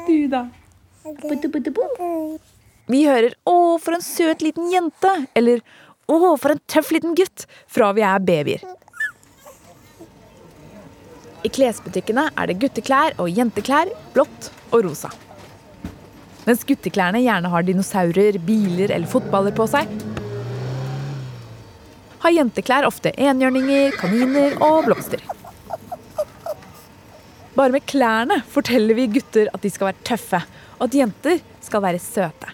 Du, 0.07 0.27
da? 0.31 0.47
Vi 2.89 3.03
hører 3.05 3.33
'Å, 3.45 3.77
for 3.81 3.93
en 3.93 4.01
søt 4.01 4.41
liten 4.41 4.69
jente' 4.73 5.27
eller 5.37 5.61
'Å, 6.09 6.37
for 6.41 6.51
en 6.51 6.61
tøff 6.67 6.91
liten 6.91 7.15
gutt' 7.15 7.45
fra 7.67 7.91
vi 7.93 8.01
er 8.01 8.19
babyer. 8.19 8.65
I 11.45 11.49
klesbutikkene 11.49 12.29
er 12.35 12.47
det 12.47 12.59
gutteklær 12.59 13.15
og 13.17 13.29
jenteklær, 13.31 13.87
blått 14.13 14.49
og 14.73 14.83
rosa. 14.83 15.11
Mens 16.45 16.65
gutteklærne 16.67 17.21
gjerne 17.23 17.51
har 17.53 17.63
dinosaurer, 17.63 18.39
biler 18.43 18.91
eller 18.91 19.07
fotballer 19.07 19.55
på 19.55 19.67
seg, 19.69 19.87
har 22.23 22.35
jenteklær 22.35 22.87
ofte 22.87 23.13
enhjørninger, 23.15 23.95
kaniner 23.99 24.57
og 24.63 24.87
blomster. 24.87 25.23
Bare 27.55 27.73
med 27.75 27.85
klærne 27.89 28.39
forteller 28.47 28.95
vi 28.95 29.09
gutter 29.15 29.49
at 29.53 29.63
de 29.63 29.71
skal 29.73 29.91
være 29.91 30.07
tøffe, 30.07 30.41
og 30.79 30.87
at 30.87 30.95
jenter 30.95 31.41
skal 31.63 31.83
være 31.83 31.99
søte. 31.99 32.53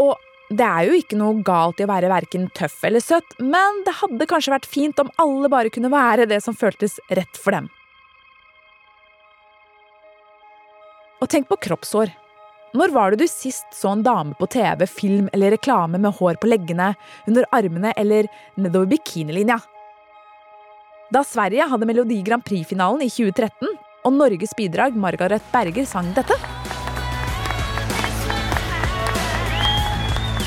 Og 0.00 0.14
det 0.52 0.64
er 0.64 0.88
jo 0.88 0.96
ikke 0.96 1.18
noe 1.20 1.42
galt 1.44 1.80
i 1.80 1.84
å 1.86 1.90
være 1.90 2.10
verken 2.12 2.48
tøff 2.56 2.82
eller 2.88 3.04
søt, 3.04 3.36
men 3.40 3.82
det 3.86 3.98
hadde 4.00 4.28
kanskje 4.28 4.54
vært 4.54 4.68
fint 4.68 5.00
om 5.00 5.12
alle 5.20 5.50
bare 5.52 5.72
kunne 5.72 5.92
være 5.92 6.28
det 6.28 6.42
som 6.44 6.56
føltes 6.56 6.98
rett 7.12 7.40
for 7.40 7.56
dem. 7.56 7.68
Og 11.22 11.30
tenk 11.30 11.46
på 11.48 11.60
kroppshår. 11.68 12.10
Når 12.72 12.88
var 12.88 13.12
det 13.12 13.20
du 13.20 13.28
sist 13.28 13.66
så 13.76 13.90
en 13.92 14.02
dame 14.04 14.32
på 14.38 14.46
TV, 14.48 14.86
film 14.88 15.26
eller 15.36 15.52
reklame 15.52 15.98
med 16.00 16.14
hår 16.16 16.38
på 16.40 16.48
leggene, 16.48 16.94
under 17.28 17.44
armene 17.52 17.92
eller 18.00 18.30
nedover 18.56 18.88
bikinilinja? 18.94 19.58
Da 21.12 21.20
Sverige 21.28 21.66
hadde 21.68 21.84
Melodi 21.84 22.22
Grand 22.24 22.40
Prix-finalen 22.48 23.04
i 23.04 23.10
2013, 23.12 23.74
og 24.08 24.16
Norges 24.16 24.56
bidrag 24.56 24.96
Margaret 24.96 25.44
Berger 25.52 25.84
sang 25.84 26.08
dette, 26.16 26.38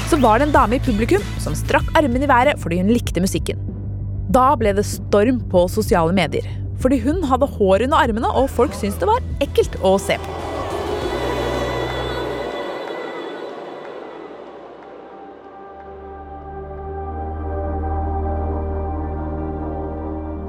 så 0.09 0.17
var 0.21 0.41
det 0.41 0.49
en 0.49 0.57
dame 0.57 0.79
i 0.79 0.81
publikum 0.81 1.21
som 1.43 1.53
strakk 1.57 1.93
armene 1.93 2.25
i 2.25 2.29
været 2.29 2.57
fordi 2.61 2.81
hun 2.81 2.89
likte 2.89 3.21
musikken. 3.21 3.61
Da 4.33 4.47
ble 4.57 4.73
det 4.73 4.87
storm 4.89 5.43
på 5.53 5.67
sosiale 5.69 6.13
medier. 6.17 6.49
Fordi 6.81 6.97
hun 7.05 7.21
hadde 7.29 7.53
hår 7.53 7.85
under 7.85 8.01
armene, 8.01 8.33
og 8.33 8.49
folk 8.49 8.73
syntes 8.73 8.97
det 9.01 9.13
var 9.13 9.21
ekkelt 9.45 9.77
å 9.85 9.95
se 10.01 10.17
på. 10.25 10.54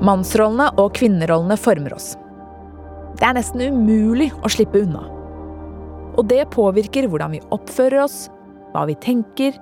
Mannsrollene 0.07 0.71
og 0.81 0.95
kvinnerollene 0.97 1.57
former 1.59 1.97
oss. 1.97 2.15
Det 3.17 3.25
er 3.27 3.37
nesten 3.39 3.63
umulig 3.65 4.29
å 4.45 4.51
slippe 4.53 4.83
unna. 4.85 5.07
Og 6.17 6.27
det 6.31 6.45
påvirker 6.53 7.09
hvordan 7.11 7.35
vi 7.35 7.43
oppfører 7.55 8.05
oss, 8.05 8.27
hva 8.73 8.85
vi 8.89 8.97
tenker, 9.03 9.57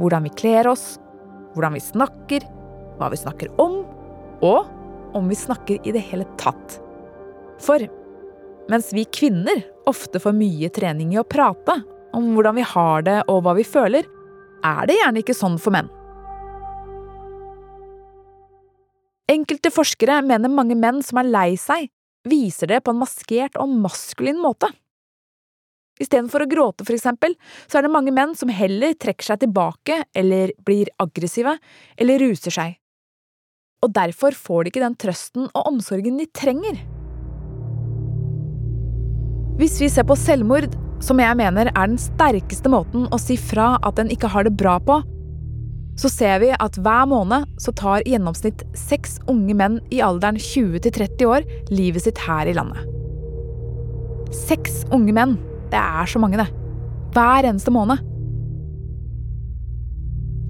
hvordan 0.00 0.26
vi 0.26 0.32
kler 0.36 0.68
oss, 0.70 0.96
hvordan 1.54 1.76
vi 1.76 1.84
snakker, 1.84 2.46
hva 2.98 3.10
vi 3.12 3.20
snakker 3.20 3.52
om, 3.62 3.82
og 4.44 5.14
om 5.14 5.28
vi 5.30 5.38
snakker 5.38 5.84
i 5.86 5.94
det 5.94 6.02
hele 6.10 6.26
tatt. 6.40 6.78
For 7.62 7.84
mens 8.70 8.90
vi 8.96 9.04
kvinner 9.04 9.62
ofte 9.88 10.20
får 10.20 10.34
mye 10.36 10.72
trening 10.74 11.12
i 11.14 11.20
å 11.20 11.28
prate 11.28 11.78
om 12.16 12.32
hvordan 12.34 12.56
vi 12.58 12.66
har 12.66 13.04
det 13.06 13.18
og 13.30 13.44
hva 13.44 13.54
vi 13.58 13.66
føler, 13.68 14.08
er 14.64 14.88
det 14.88 14.98
gjerne 14.98 15.22
ikke 15.22 15.36
sånn 15.36 15.60
for 15.60 15.74
menn. 15.74 15.90
Enkelte 19.44 19.68
forskere 19.68 20.22
mener 20.24 20.48
mange 20.48 20.72
menn 20.72 21.02
som 21.04 21.18
er 21.20 21.28
lei 21.28 21.50
seg, 21.60 21.90
viser 22.24 22.70
det 22.70 22.78
på 22.80 22.94
en 22.94 23.02
maskert 23.02 23.58
og 23.60 23.68
maskulin 23.68 24.38
måte. 24.40 24.70
Istedenfor 26.00 26.46
å 26.46 26.48
gråte, 26.48 26.86
for 26.86 26.96
eksempel, 26.96 27.34
så 27.68 27.76
er 27.76 27.84
det 27.84 27.92
mange 27.92 28.14
menn 28.14 28.32
som 28.38 28.48
heller 28.48 28.96
trekker 28.96 29.26
seg 29.28 29.42
tilbake 29.42 29.98
eller 30.16 30.54
blir 30.64 30.88
aggressive 31.02 31.58
eller 32.00 32.24
ruser 32.24 32.56
seg. 32.56 32.78
Og 33.84 33.92
derfor 33.92 34.32
får 34.32 34.64
de 34.64 34.72
ikke 34.72 34.84
den 34.86 34.96
trøsten 35.04 35.50
og 35.50 35.68
omsorgen 35.74 36.16
de 36.16 36.26
trenger. 36.32 36.80
Hvis 39.60 39.76
vi 39.82 39.92
ser 39.92 40.08
på 40.08 40.16
selvmord, 40.16 40.72
som 41.04 41.20
jeg 41.20 41.36
mener 41.36 41.68
er 41.68 41.92
den 41.92 42.00
sterkeste 42.00 42.72
måten 42.72 43.04
å 43.12 43.20
si 43.20 43.36
fra 43.36 43.74
at 43.84 44.00
en 44.00 44.08
ikke 44.10 44.32
har 44.32 44.48
det 44.48 44.56
bra 44.56 44.78
på, 44.80 45.02
så 46.00 46.10
ser 46.10 46.40
vi 46.42 46.50
at 46.54 46.78
hver 46.82 47.06
måned 47.10 47.46
så 47.62 47.72
tar 47.76 48.02
i 48.02 48.14
gjennomsnitt 48.14 48.64
seks 48.78 49.20
unge 49.30 49.54
menn 49.56 49.78
i 49.94 50.02
alderen 50.04 50.38
20 50.40 50.82
til 50.84 50.94
30 50.96 51.30
år 51.30 51.46
livet 51.70 52.06
sitt 52.06 52.20
her 52.26 52.50
i 52.50 52.56
landet. 52.56 52.82
Seks 54.34 54.82
unge 54.94 55.14
menn 55.14 55.36
det 55.70 55.80
er 55.80 56.10
så 56.10 56.20
mange, 56.22 56.38
det. 56.38 56.50
Hver 57.14 57.48
eneste 57.48 57.72
måned. 57.74 58.02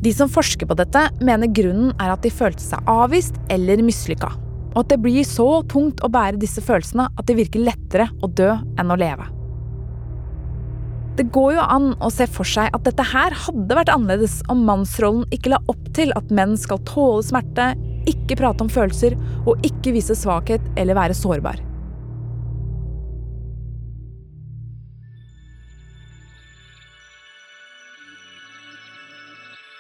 De 0.05 0.13
som 0.13 0.29
forsker 0.29 0.69
på 0.69 0.77
dette, 0.77 1.01
mener 1.25 1.53
grunnen 1.57 1.95
er 1.97 2.13
at 2.13 2.25
de 2.25 2.33
følte 2.33 2.61
seg 2.61 2.91
avvist 2.91 3.39
eller 3.53 3.81
mislykka. 3.85 4.35
Og 4.75 4.83
at 4.83 4.91
det 4.93 5.01
blir 5.05 5.25
så 5.25 5.63
tungt 5.71 6.03
å 6.05 6.11
bære 6.13 6.41
disse 6.43 6.61
følelsene 6.65 7.07
at 7.09 7.29
det 7.29 7.39
virker 7.39 7.65
lettere 7.65 8.11
å 8.21 8.29
dø 8.29 8.51
enn 8.53 8.93
å 8.93 8.99
leve. 9.01 9.31
Det 11.15 11.29
går 11.31 11.53
jo 11.55 11.63
an 11.63 11.93
å 12.03 12.09
se 12.11 12.25
for 12.27 12.49
seg 12.49 12.75
at 12.75 12.83
dette 12.89 13.05
her 13.07 13.35
hadde 13.45 13.77
vært 13.79 13.91
annerledes 13.93 14.41
om 14.51 14.65
mannsrollen 14.67 15.29
ikke 15.35 15.53
la 15.53 15.61
opp 15.71 15.83
til 15.95 16.11
at 16.19 16.33
menn 16.35 16.57
skal 16.59 16.81
tåle 16.89 17.23
smerte, 17.23 17.69
ikke 18.11 18.35
prate 18.41 18.65
om 18.65 18.71
følelser 18.73 19.15
og 19.47 19.63
ikke 19.63 19.93
vise 19.95 20.17
svakhet 20.19 20.65
eller 20.75 20.99
være 20.99 21.15
sårbar. 21.15 21.61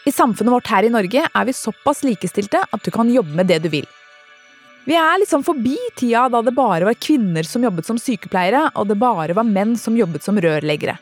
I 0.06 0.12
samfunnet 0.12 0.52
vårt 0.52 0.70
her 0.70 0.86
i 0.86 0.92
Norge 0.92 1.24
er 1.26 1.48
vi 1.48 1.56
såpass 1.56 2.04
likestilte 2.06 2.60
at 2.62 2.84
du 2.84 2.92
kan 2.94 3.10
jobbe 3.10 3.34
med 3.34 3.50
det 3.50 3.58
du 3.64 3.70
vil. 3.72 3.88
Vi 4.84 4.94
er 5.00 5.18
liksom 5.18 5.42
forbi 5.42 5.78
tida 5.96 6.28
da 6.30 6.44
det 6.44 6.54
bare 6.54 6.86
var 6.86 7.00
kvinner 7.00 7.42
som 7.48 7.64
jobbet 7.64 7.88
som 7.88 7.98
sykepleiere, 7.98 8.68
og 8.76 8.86
det 8.86 9.00
bare 9.00 9.34
var 9.34 9.48
menn 9.48 9.74
som 9.80 9.96
jobbet 9.96 10.22
som 10.22 10.38
rørleggere. 10.38 10.94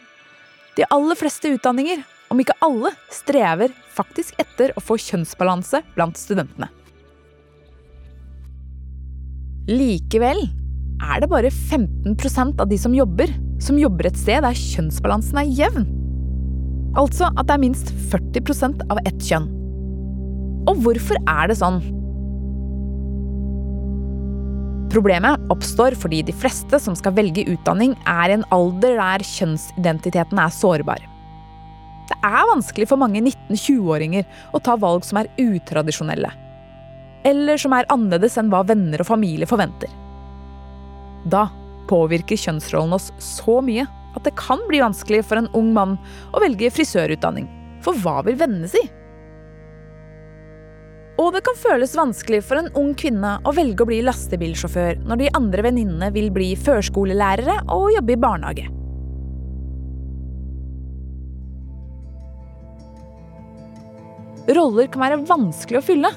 De 0.76 0.86
aller 0.88 1.18
fleste 1.18 1.50
utdanninger, 1.52 2.00
om 2.32 2.40
ikke 2.40 2.56
alle, 2.64 2.94
strever 3.12 3.74
faktisk 3.92 4.38
etter 4.40 4.72
å 4.76 4.82
få 4.82 4.96
kjønnsbalanse 5.00 5.82
blant 5.96 6.16
studentene. 6.16 6.70
Likevel 9.68 10.40
er 11.02 11.22
det 11.22 11.28
bare 11.30 11.50
15% 11.52 12.62
av 12.62 12.70
de 12.70 12.78
som 12.80 12.94
jobber, 12.96 13.30
som 13.62 13.78
jobber 13.78 14.08
et 14.08 14.18
sted 14.18 14.42
der 14.42 14.56
kjønnsbalansen 14.58 15.42
er 15.42 15.52
jevn. 15.60 15.88
Altså 16.98 17.28
at 17.30 17.46
det 17.48 17.54
er 17.54 17.62
minst 17.62 17.92
40% 18.12 18.86
av 18.92 19.00
ett 19.04 19.20
kjønn. 19.28 19.48
Og 20.70 20.80
hvorfor 20.84 21.18
er 21.28 21.50
det 21.50 21.58
sånn? 21.60 21.80
Problemet 24.92 25.40
oppstår 25.48 25.94
fordi 25.96 26.18
de 26.28 26.34
fleste 26.36 26.76
som 26.82 26.92
skal 26.98 27.14
velge 27.16 27.46
utdanning, 27.48 27.94
er 28.04 28.28
i 28.28 28.34
en 28.36 28.44
alder 28.52 28.98
der 28.98 29.24
kjønnsidentiteten 29.24 30.40
er 30.42 30.52
sårbar. 30.52 31.00
Det 32.10 32.18
er 32.28 32.48
vanskelig 32.50 32.90
for 32.90 33.00
mange 33.00 33.22
19-20-åringer 33.22 34.26
å 34.52 34.60
ta 34.60 34.76
valg 34.76 35.06
som 35.08 35.22
er 35.22 35.30
utradisjonelle. 35.40 36.28
Eller 37.24 37.60
som 37.62 37.72
er 37.72 37.88
annerledes 37.94 38.36
enn 38.36 38.52
hva 38.52 38.60
venner 38.68 39.00
og 39.00 39.08
familie 39.08 39.48
forventer. 39.48 39.88
Da 41.24 41.46
påvirker 41.88 42.36
kjønnsrollen 42.36 42.92
oss 42.98 43.08
så 43.22 43.62
mye 43.64 43.86
at 44.12 44.26
det 44.26 44.36
kan 44.36 44.60
bli 44.68 44.82
vanskelig 44.82 45.22
for 45.24 45.40
en 45.40 45.48
ung 45.56 45.72
mann 45.72 45.96
å 46.36 46.42
velge 46.42 46.68
frisørutdanning. 46.74 47.48
For 47.80 47.96
hva 48.04 48.20
vil 48.26 48.36
vennene 48.36 48.68
si? 48.68 48.82
Og 51.20 51.28
det 51.34 51.42
kan 51.44 51.58
føles 51.58 51.92
vanskelig 51.96 52.40
for 52.46 52.58
en 52.58 52.70
ung 52.78 52.92
kvinne 52.98 53.34
å 53.44 53.52
velge 53.54 53.84
å 53.84 53.88
bli 53.88 54.00
lastebilsjåfør 54.06 55.02
når 55.04 55.20
de 55.20 55.32
andre 55.36 55.66
venninnene 55.68 56.08
vil 56.14 56.30
bli 56.32 56.52
førskolelærere 56.56 57.58
og 57.74 57.90
jobbe 57.96 58.14
i 58.14 58.22
barnehage. 58.22 58.68
Roller 64.52 64.88
kan 64.90 65.04
være 65.04 65.20
vanskelig 65.28 65.78
å 65.78 65.86
fylle. 65.86 66.10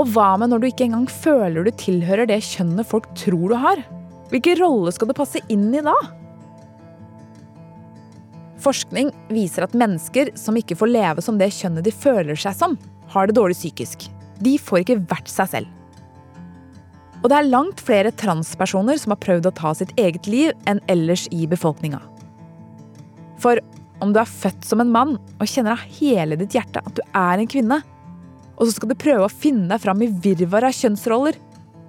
Og 0.00 0.08
hva 0.10 0.32
med 0.40 0.50
når 0.50 0.62
du 0.62 0.66
ikke 0.70 0.88
engang 0.88 1.06
føler 1.06 1.66
du 1.66 1.70
tilhører 1.78 2.26
det 2.26 2.40
kjønnet 2.42 2.88
folk 2.88 3.06
tror 3.18 3.52
du 3.52 3.56
har? 3.60 3.84
Hvilken 4.32 4.58
rolle 4.58 4.90
skal 4.94 5.10
du 5.10 5.14
passe 5.14 5.42
inn 5.52 5.68
i 5.76 5.84
da? 5.84 5.94
Forskning 8.64 9.12
viser 9.28 9.66
at 9.66 9.76
mennesker 9.76 10.32
som 10.40 10.56
ikke 10.58 10.76
får 10.80 10.90
leve 10.90 11.22
som 11.22 11.38
det 11.38 11.52
kjønnet 11.54 11.84
de 11.86 11.92
føler 11.94 12.38
seg 12.40 12.56
som, 12.58 12.78
har 13.14 13.30
det 13.30 13.38
dårlig 13.38 13.56
psykisk. 13.56 14.08
De 14.42 14.56
får 14.58 14.82
ikke 14.82 15.00
vært 15.10 15.30
seg 15.30 15.50
selv. 15.52 15.70
Og 17.24 17.30
det 17.32 17.38
er 17.38 17.48
langt 17.48 17.80
flere 17.80 18.12
transpersoner 18.12 18.98
som 19.00 19.14
har 19.14 19.22
prøvd 19.22 19.48
å 19.48 19.54
ta 19.56 19.72
sitt 19.76 19.94
eget 20.00 20.28
liv 20.28 20.52
enn 20.68 20.82
ellers 20.92 21.24
i 21.32 21.46
befolkninga. 21.48 22.02
For 23.40 23.62
om 24.04 24.12
du 24.12 24.20
er 24.20 24.28
født 24.28 24.66
som 24.66 24.82
en 24.82 24.92
mann 24.92 25.16
og 25.16 25.48
kjenner 25.48 25.78
av 25.78 25.86
hele 25.96 26.36
ditt 26.40 26.56
hjerte 26.56 26.82
at 26.84 26.96
du 26.98 27.00
er 27.16 27.40
en 27.40 27.48
kvinne, 27.48 27.80
og 28.54 28.66
så 28.66 28.74
skal 28.76 28.92
du 28.92 28.98
prøve 28.98 29.24
å 29.26 29.32
finne 29.32 29.70
deg 29.70 29.80
fram 29.82 30.04
i 30.04 30.10
virvaret 30.10 30.68
av 30.68 30.76
kjønnsroller, 30.76 31.38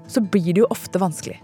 så 0.07 0.21
blir 0.23 0.53
det 0.53 0.63
jo 0.63 0.71
ofte 0.73 1.01
vanskelig. 1.01 1.41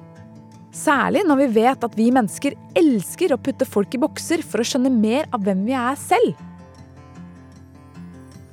Særlig 0.72 1.26
når 1.28 1.42
vi 1.42 1.50
vet 1.58 1.84
at 1.84 1.98
vi 2.00 2.08
mennesker 2.16 2.56
elsker 2.80 3.34
å 3.36 3.42
putte 3.44 3.68
folk 3.68 3.92
i 3.98 4.00
bokser 4.02 4.44
for 4.46 4.64
å 4.64 4.68
skjønne 4.68 4.94
mer 4.94 5.28
av 5.36 5.44
hvem 5.44 5.66
vi 5.68 5.76
er 5.76 6.00
selv. 6.00 6.32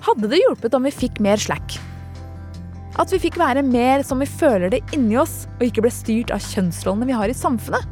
Hadde 0.06 0.30
det 0.30 0.38
hjulpet 0.40 0.74
om 0.78 0.87
vi 0.87 0.94
fikk 0.94 1.18
mer 1.24 1.40
slack? 1.40 1.78
At 2.98 3.12
vi 3.12 3.20
fikk 3.22 3.38
være 3.38 3.62
mer 3.66 4.02
som 4.06 4.22
vi 4.22 4.26
føler 4.30 4.72
det 4.72 4.82
inni 4.94 5.18
oss, 5.18 5.46
og 5.58 5.66
ikke 5.66 5.84
ble 5.84 5.92
styrt 5.94 6.32
av 6.34 6.42
kjønnsrollene 6.42 7.08
vi 7.08 7.16
har 7.18 7.30
i 7.30 7.37
samfunnet? 7.37 7.87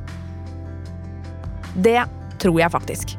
Det 1.83 1.99
tror 2.42 2.61
jeg 2.61 2.73
faktisk. 2.73 3.16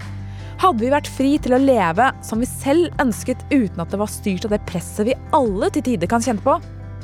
Hadde 0.57 0.81
vi 0.81 0.89
vært 0.89 1.09
fri 1.13 1.35
til 1.41 1.53
å 1.53 1.61
leve 1.61 2.09
som 2.25 2.41
vi 2.41 2.49
selv 2.49 2.95
ønsket 3.03 3.43
uten 3.51 3.83
at 3.83 3.91
det 3.93 3.99
var 4.01 4.09
styrt 4.09 4.47
av 4.47 4.55
det 4.55 4.63
presset 4.69 5.05
vi 5.05 5.17
alle 5.37 5.69
til 5.73 5.85
tider 5.85 6.09
kan 6.09 6.23
kjenne 6.23 6.43
på, 6.43 6.57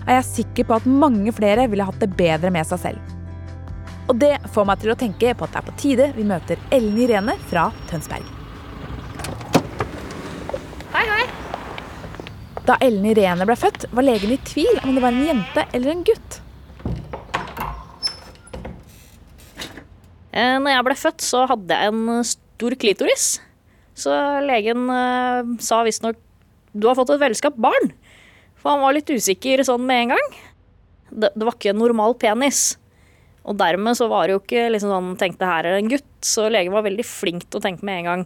er 0.03 0.17
jeg 0.17 0.29
sikker 0.31 0.67
på 0.67 0.77
at 0.79 0.87
mange 0.89 1.31
flere 1.35 1.67
ville 1.71 1.85
hatt 1.87 2.01
det 2.01 2.11
bedre 2.17 2.51
med 2.51 2.67
seg 2.67 2.81
selv. 2.81 3.11
Og 4.09 4.17
det 4.19 4.35
får 4.51 4.67
meg 4.67 4.81
til 4.81 4.91
å 4.91 4.99
tenke 4.99 5.35
på 5.37 5.45
at 5.45 5.53
det 5.53 5.61
er 5.61 5.67
på 5.69 5.77
tide 5.79 6.09
vi 6.17 6.25
møter 6.27 6.59
Ellen 6.75 6.97
Irene 7.05 7.37
fra 7.47 7.69
Tønsberg. 7.91 8.25
Hei, 10.93 11.05
hei. 11.07 11.22
Da 12.63 12.77
Ellen 12.79 13.05
Irene 13.09 13.43
ble 13.47 13.55
født, 13.59 13.89
var 13.91 14.05
legen 14.07 14.31
i 14.31 14.39
tvil 14.47 14.77
om 14.85 14.93
det 14.95 15.01
var 15.03 15.11
en 15.11 15.25
jente 15.27 15.65
eller 15.75 15.91
en 15.91 16.03
gutt. 16.07 16.37
Eh, 20.31 20.55
Når 20.63 20.71
jeg 20.71 20.85
ble 20.87 20.95
født, 20.97 21.25
så 21.25 21.43
hadde 21.51 21.75
jeg 21.75 21.91
en 21.91 22.23
stor 22.27 22.75
klitoris. 22.79 23.25
Så 23.99 24.13
legen 24.47 24.87
eh, 24.89 25.51
sa 25.61 25.81
visstnok 25.85 26.21
du 26.73 26.87
har 26.89 26.97
fått 26.97 27.11
et 27.13 27.21
velskapt 27.21 27.59
barn. 27.61 27.91
For 28.57 28.73
han 28.73 28.81
var 28.81 28.95
litt 28.95 29.11
usikker 29.11 29.61
sånn 29.67 29.83
med 29.85 30.05
en 30.05 30.15
gang. 30.15 30.31
Det, 31.11 31.29
det 31.35 31.45
var 31.45 31.53
ikke 31.53 31.73
en 31.75 31.83
normal 31.83 32.15
penis. 32.17 32.79
Og 33.43 33.59
dermed 33.59 33.99
så 33.99 34.07
var 34.09 34.25
det 34.25 34.37
jo 34.37 34.41
ikke 34.41 34.71
liksom 34.73 34.89
sånn 34.95 35.11
tenkte 35.19 35.45
her 35.45 35.67
er 35.67 35.77
en 35.77 35.91
gutt. 35.91 36.07
Så 36.25 36.47
legen 36.49 36.73
var 36.73 36.87
veldig 36.87 37.05
flink 37.05 37.45
til 37.45 37.59
å 37.59 37.65
tenke 37.67 37.85
med 37.85 38.01
en 38.01 38.09
gang 38.09 38.25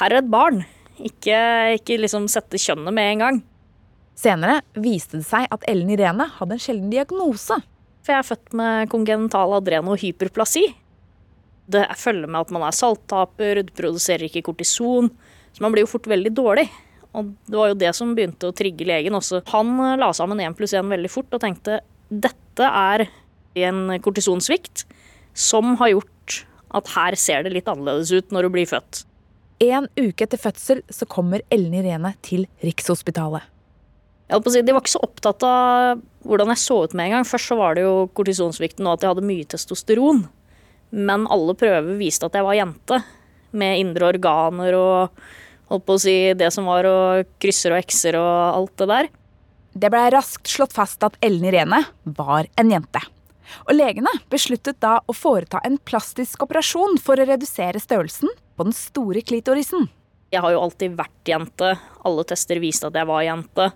her 0.00 0.10
er 0.10 0.20
et 0.22 0.28
barn. 0.32 0.62
Ikke, 1.02 1.38
ikke 1.78 1.98
liksom 2.00 2.28
sette 2.30 2.60
kjønnet 2.60 2.94
med 2.96 3.14
en 3.14 3.24
gang. 3.24 3.40
Senere 4.18 4.60
viste 4.76 5.18
det 5.20 5.26
seg 5.26 5.48
at 5.52 5.64
Ellen 5.70 5.90
Irene 5.92 6.28
hadde 6.36 6.56
en 6.56 6.62
sjelden 6.62 6.92
diagnose. 6.92 7.58
For 8.02 8.12
jeg 8.14 8.20
er 8.20 8.28
født 8.28 8.56
med 8.58 8.90
kongenital 8.92 9.56
adrenohyperplasi. 9.58 10.64
Det 11.72 11.84
følger 11.96 12.28
med 12.28 12.42
at 12.42 12.52
man 12.54 12.66
er 12.66 12.76
salttaper, 12.76 13.62
du 13.62 13.74
produserer 13.76 14.26
ikke 14.26 14.44
kortison. 14.50 15.10
Så 15.52 15.62
man 15.64 15.74
blir 15.74 15.86
jo 15.86 15.92
fort 15.94 16.08
veldig 16.10 16.32
dårlig. 16.34 16.66
Og 17.12 17.32
det 17.46 17.58
var 17.58 17.70
jo 17.70 17.78
det 17.78 17.92
som 17.96 18.14
begynte 18.16 18.48
å 18.48 18.56
trigge 18.56 18.86
legen 18.88 19.16
også. 19.16 19.42
Han 19.52 19.74
eh, 19.84 19.98
la 20.00 20.10
sammen 20.16 20.40
én 20.40 20.56
pluss 20.56 20.74
én 20.76 20.88
veldig 20.92 21.10
fort 21.12 21.32
og 21.36 21.42
tenkte 21.44 21.82
dette 22.12 22.68
er 22.68 23.06
en 23.68 23.84
kortisonsvikt 24.04 24.86
som 25.36 25.76
har 25.80 25.92
gjort 25.94 26.42
at 26.72 26.88
her 26.94 27.16
ser 27.20 27.44
det 27.44 27.52
litt 27.52 27.68
annerledes 27.68 28.12
ut 28.12 28.32
når 28.32 28.48
du 28.48 28.54
blir 28.56 28.68
født. 28.68 29.04
En 29.62 29.86
uke 29.94 30.24
etter 30.24 30.40
fødsel 30.40 30.80
så 30.90 31.06
kommer 31.06 31.44
Ellen 31.52 31.76
Irene 31.78 32.14
til 32.24 32.48
Rikshospitalet. 32.64 33.44
Jeg 33.44 33.44
holdt 33.44 33.50
på 33.52 34.21
å 34.21 34.21
si, 34.32 34.62
De 34.62 34.72
var 34.74 34.82
ikke 34.82 34.94
så 34.94 35.02
opptatt 35.04 35.44
av 35.46 36.02
hvordan 36.26 36.52
jeg 36.54 36.62
så 36.62 36.78
ut 36.84 36.94
med 36.96 37.08
en 37.08 37.16
gang. 37.18 37.28
Først 37.28 37.52
så 37.52 37.58
var 37.58 37.76
det 37.76 37.84
jo 37.86 38.08
kortisonsvikten 38.16 38.86
og 38.86 38.96
at 38.96 39.04
jeg 39.04 39.12
hadde 39.12 39.28
mye 39.28 39.48
testosteron. 39.52 40.24
Men 40.92 41.26
alle 41.32 41.56
prøver 41.58 41.96
viste 42.00 42.28
at 42.28 42.36
jeg 42.36 42.46
var 42.46 42.58
jente. 42.58 43.00
Med 43.52 43.80
indre 43.82 44.12
organer 44.14 44.76
og 44.78 45.24
holdt 45.72 45.88
på 45.88 45.96
å 45.96 46.00
si, 46.00 46.16
det 46.36 46.50
som 46.54 46.68
var 46.68 46.88
og 46.88 47.32
krysser 47.42 47.74
og 47.74 47.82
ekser 47.82 48.16
og 48.20 48.60
alt 48.60 48.76
det 48.80 48.88
der. 48.92 49.10
Det 49.72 49.88
ble 49.92 50.04
raskt 50.12 50.50
slått 50.52 50.74
fast 50.76 51.04
at 51.04 51.16
Ellen 51.24 51.46
Irene 51.48 51.80
var 52.04 52.48
en 52.60 52.72
jente. 52.72 53.00
Og 53.66 53.74
legene 53.76 54.12
besluttet 54.32 54.80
da 54.84 54.98
å 55.04 55.16
foreta 55.16 55.60
en 55.64 55.78
plastisk 55.80 56.44
operasjon 56.44 56.98
for 57.02 57.20
å 57.20 57.26
redusere 57.28 57.80
størrelsen 57.80 58.32
på 58.56 58.68
den 58.68 58.76
store 58.76 59.24
klitorisen. 59.24 59.88
Jeg 60.32 60.40
har 60.44 60.54
jo 60.54 60.62
alltid 60.64 60.94
vært 60.96 61.28
jente. 61.28 61.74
Alle 62.08 62.24
tester 62.28 62.60
viste 62.62 62.88
at 62.88 62.96
jeg 62.96 63.08
var 63.08 63.24
jente. 63.26 63.68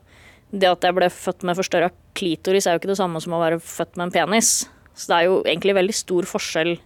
Det 0.54 0.68
at 0.70 0.84
jeg 0.86 0.94
ble 0.94 1.08
født 1.10 1.44
med 1.46 1.58
forstørra 1.58 1.90
klitoris 2.16 2.66
er 2.66 2.76
jo 2.76 2.80
ikke 2.80 2.92
det 2.92 3.00
samme 3.00 3.20
som 3.22 3.34
å 3.34 3.42
være 3.42 3.58
født 3.62 3.96
med 3.98 4.08
en 4.08 4.14
penis. 4.14 4.52
Så 4.96 5.10
det 5.10 5.16
er 5.16 5.26
jo 5.28 5.40
egentlig 5.42 5.74
veldig 5.76 5.96
stor 5.96 6.28
forskjell 6.30 6.76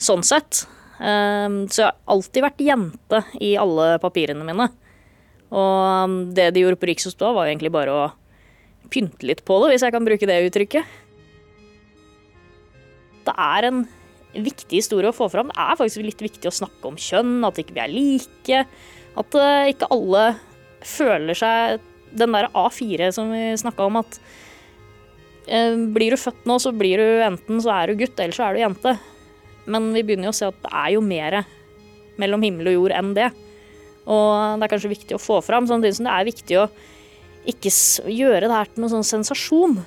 sånn 0.00 0.22
sett. 0.26 0.64
Um, 1.00 1.64
så 1.72 1.82
jeg 1.82 1.88
har 1.88 1.96
alltid 2.12 2.44
vært 2.44 2.62
jente 2.64 3.22
i 3.40 3.54
alle 3.60 3.94
papirene 4.02 4.44
mine. 4.46 4.68
Og 5.50 6.18
det 6.36 6.50
de 6.54 6.62
gjorde 6.62 6.78
på 6.78 6.90
Rikshospitalet, 6.90 7.36
var 7.36 7.48
jo 7.48 7.54
egentlig 7.54 7.72
bare 7.74 7.94
å 7.96 8.04
pynte 8.92 9.26
litt 9.26 9.42
på 9.46 9.56
det, 9.62 9.72
hvis 9.72 9.86
jeg 9.86 9.94
kan 9.94 10.06
bruke 10.06 10.28
det 10.28 10.38
uttrykket. 10.46 10.98
Det 13.26 13.34
er 13.34 13.68
en 13.70 13.82
viktig 14.30 14.78
historie 14.78 15.10
å 15.10 15.16
få 15.16 15.26
fram. 15.32 15.50
Det 15.50 15.58
er 15.58 15.78
faktisk 15.80 16.04
litt 16.06 16.22
viktig 16.22 16.50
å 16.50 16.54
snakke 16.54 16.92
om 16.92 17.00
kjønn, 17.00 17.40
at 17.48 17.58
ikke 17.58 17.74
vi 17.76 17.82
er 17.82 17.94
like. 17.96 18.62
At 19.18 19.40
uh, 19.40 19.66
ikke 19.72 19.90
alle 19.90 20.26
føler 20.86 21.36
seg 21.36 21.80
Den 22.16 22.34
der 22.34 22.50
A4 22.56 23.10
som 23.14 23.30
vi 23.34 23.44
snakka 23.60 23.86
om, 23.86 24.00
at 24.00 24.18
eh, 25.46 25.76
blir 25.94 26.14
du 26.14 26.20
født 26.20 26.48
nå, 26.48 26.58
så 26.62 26.72
blir 26.74 27.02
du 27.02 27.22
enten 27.26 27.62
så 27.62 27.74
er 27.76 27.90
du 27.90 28.00
gutt, 28.02 28.18
eller 28.18 28.36
så 28.36 28.48
er 28.48 28.56
du 28.56 28.64
jente. 28.64 28.96
Men 29.70 29.92
vi 29.94 30.02
begynner 30.06 30.30
jo 30.30 30.34
å 30.34 30.40
se 30.40 30.48
at 30.50 30.58
det 30.64 30.72
er 30.72 30.94
jo 30.96 31.04
mer 31.04 31.42
mellom 32.20 32.42
himmel 32.44 32.72
og 32.72 32.76
jord 32.78 32.96
enn 32.96 33.14
det. 33.16 33.30
Og 34.10 34.58
det 34.58 34.66
er 34.66 34.72
kanskje 34.72 34.94
viktig 34.94 35.16
å 35.16 35.22
få 35.22 35.38
fram, 35.44 35.68
samtidig 35.70 35.98
som 35.98 36.08
det 36.08 36.16
er 36.16 36.28
viktig 36.28 36.60
å 36.60 36.68
ikke 37.50 37.72
gjøre 38.12 38.46
det 38.48 38.54
her 38.54 38.70
til 38.70 38.82
noen 38.82 38.94
sånn 38.98 39.10
sensasjon. 39.10 39.80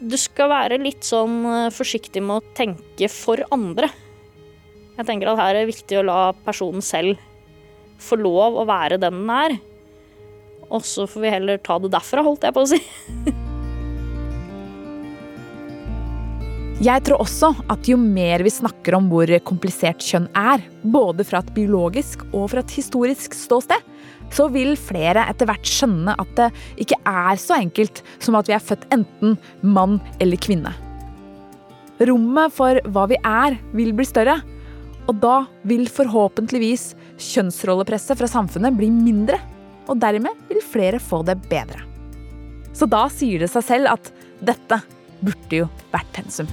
Du 0.00 0.16
skal 0.16 0.48
være 0.48 0.80
litt 0.80 1.04
sånn 1.04 1.42
eh, 1.44 1.72
forsiktig 1.74 2.22
med 2.24 2.40
å 2.40 2.54
tenke 2.56 3.10
for 3.12 3.42
andre. 3.52 3.90
Jeg 4.96 5.08
tenker 5.08 5.30
at 5.30 5.40
her 5.40 5.54
er 5.54 5.62
det 5.62 5.72
viktig 5.74 5.98
å 6.00 6.06
la 6.06 6.20
personen 6.44 6.84
selv 6.84 7.20
få 8.00 8.16
lov 8.16 8.56
å 8.56 8.66
være 8.68 8.98
den 9.00 9.20
den 9.20 9.34
er. 9.34 9.58
Og 10.70 10.84
så 10.86 11.06
får 11.10 11.24
vi 11.24 11.32
heller 11.34 11.62
ta 11.62 11.78
det 11.82 11.92
derfra, 11.92 12.22
holdt 12.26 12.46
jeg 12.46 12.56
på 12.56 12.64
å 12.64 12.70
si. 12.70 12.80
Jeg 16.80 17.04
tror 17.04 17.20
også 17.20 17.50
at 17.68 17.88
jo 17.90 17.98
mer 18.00 18.40
vi 18.40 18.52
snakker 18.54 18.94
om 18.96 19.10
hvor 19.10 19.28
komplisert 19.44 20.00
kjønn 20.00 20.30
er, 20.32 20.62
både 20.80 21.26
fra 21.28 21.42
et 21.42 21.50
biologisk 21.52 22.22
og 22.30 22.46
fra 22.54 22.62
et 22.62 22.72
historisk 22.72 23.36
ståsted, 23.36 23.82
så 24.32 24.46
vil 24.48 24.72
flere 24.80 25.26
etter 25.28 25.50
hvert 25.50 25.66
skjønne 25.68 26.14
at 26.22 26.30
det 26.38 26.46
ikke 26.80 26.96
er 27.04 27.42
så 27.42 27.58
enkelt 27.58 28.00
som 28.16 28.38
at 28.38 28.48
vi 28.48 28.56
er 28.56 28.64
født 28.64 28.86
enten 28.96 29.36
mann 29.60 29.98
eller 30.22 30.40
kvinne. 30.40 30.72
Rommet 32.08 32.56
for 32.56 32.80
hva 32.94 33.04
vi 33.10 33.20
er, 33.28 33.58
vil 33.76 33.92
bli 33.92 34.08
større. 34.08 34.38
Og 35.10 35.18
da 35.20 35.42
vil 35.68 35.84
forhåpentligvis 35.90 36.94
kjønnsrollepresset 37.20 38.16
fra 38.16 38.28
samfunnet 38.30 38.76
bli 38.78 38.88
mindre. 38.94 39.36
Og 39.90 39.98
dermed 39.98 40.38
vil 40.48 40.62
flere 40.62 41.02
få 41.02 41.24
det 41.26 41.36
bedre. 41.50 41.82
Så 42.72 42.86
da 42.86 43.06
sier 43.10 43.42
det 43.42 43.50
seg 43.50 43.66
selv 43.66 43.90
at 43.90 44.10
dette 44.40 44.78
burde 45.20 45.64
jo 45.64 45.68
vært 45.90 46.12
pensum. 46.14 46.48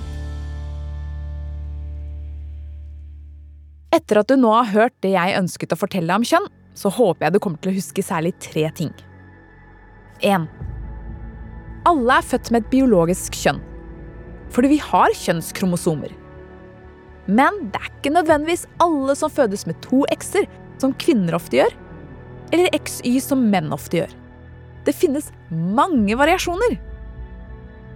Etter 3.93 4.19
at 4.19 4.29
du 4.29 4.35
nå 4.39 4.51
har 4.51 4.71
hørt 4.73 4.95
det 5.05 5.13
jeg 5.13 5.37
ønsket 5.37 5.73
å 5.73 5.79
fortelle 5.79 6.17
om 6.17 6.25
kjønn, 6.25 6.49
så 6.77 6.91
håper 6.93 7.27
jeg 7.27 7.35
du 7.35 7.41
kommer 7.41 7.61
til 7.61 7.71
å 7.71 7.77
huske 7.77 8.03
særlig 8.05 8.33
tre 8.43 8.67
ting. 8.77 8.91
1. 10.25 10.45
Alle 11.87 12.19
er 12.19 12.25
født 12.25 12.51
med 12.51 12.65
et 12.65 12.71
biologisk 12.73 13.37
kjønn. 13.37 13.61
Fordi 14.53 14.73
vi 14.75 14.81
har 14.81 15.15
kjønnskromosomer. 15.17 16.11
Men 17.27 17.67
det 17.71 17.79
er 17.81 17.89
ikke 17.91 18.13
nødvendigvis 18.15 18.67
alle 18.83 19.15
som 19.19 19.31
fødes 19.33 19.65
med 19.67 19.79
to 19.83 20.03
x-er, 20.13 20.47
som 20.81 20.95
kvinner 20.99 21.35
ofte 21.35 21.59
gjør, 21.59 21.73
eller 22.51 22.73
XY 22.77 23.17
som 23.23 23.47
menn 23.51 23.73
ofte 23.75 24.01
gjør. 24.01 24.13
Det 24.87 24.95
finnes 24.95 25.31
mange 25.51 26.15
variasjoner. 26.15 26.77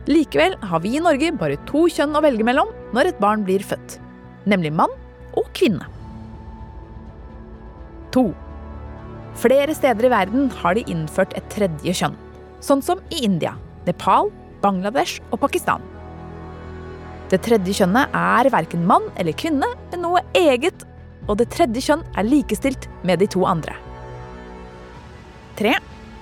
Likevel 0.10 0.58
har 0.66 0.82
vi 0.84 0.96
i 0.98 1.04
Norge 1.04 1.30
bare 1.38 1.60
to 1.70 1.86
kjønn 1.92 2.18
å 2.18 2.24
velge 2.26 2.46
mellom 2.46 2.72
når 2.96 3.12
et 3.12 3.20
barn 3.22 3.46
blir 3.48 3.64
født, 3.64 4.00
nemlig 4.50 4.74
mann 4.76 4.94
og 5.38 5.48
kvinne. 5.56 5.86
2. 8.12 8.26
Flere 9.40 9.76
steder 9.78 10.10
i 10.10 10.12
verden 10.12 10.50
har 10.60 10.76
de 10.76 10.84
innført 10.92 11.36
et 11.38 11.48
tredje 11.54 11.94
kjønn, 12.02 12.18
sånn 12.60 12.82
som 12.84 13.00
i 13.14 13.22
India, 13.24 13.54
Nepal, 13.86 14.34
Bangladesh 14.62 15.22
og 15.32 15.40
Pakistan. 15.46 15.86
Det 17.32 17.40
tredje 17.46 17.78
kjønnet 17.78 18.12
er 18.18 18.50
verken 18.52 18.84
mann 18.90 19.08
eller 19.16 19.38
kvinne, 19.38 19.70
men 19.94 20.04
noe 20.04 20.26
eget, 20.36 20.84
og 21.30 21.38
det 21.40 21.48
tredje 21.54 21.86
kjønn 21.86 22.04
er 22.18 22.28
likestilt 22.28 22.90
med 23.08 23.22
de 23.22 23.30
to 23.32 23.46
andre. 23.48 23.78
3. 25.60 25.74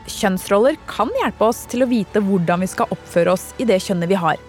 Kjønnsroller 0.09 0.77
kan 0.89 1.11
hjelpe 1.21 1.49
oss 1.51 1.63
til 1.69 1.85
å 1.85 1.89
vite 1.89 2.21
hvordan 2.23 2.63
vi 2.63 2.69
skal 2.71 2.89
oppføre 2.93 3.35
oss 3.35 3.51
i 3.61 3.67
det 3.69 3.77
kjønnet 3.85 4.09
vi 4.09 4.17
har, 4.19 4.39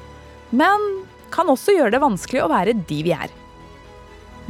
men 0.51 0.87
kan 1.31 1.51
også 1.53 1.77
gjøre 1.77 1.95
det 1.95 2.03
vanskelig 2.03 2.43
å 2.45 2.51
være 2.51 2.77
de 2.89 3.01
vi 3.07 3.15
er. 3.15 3.31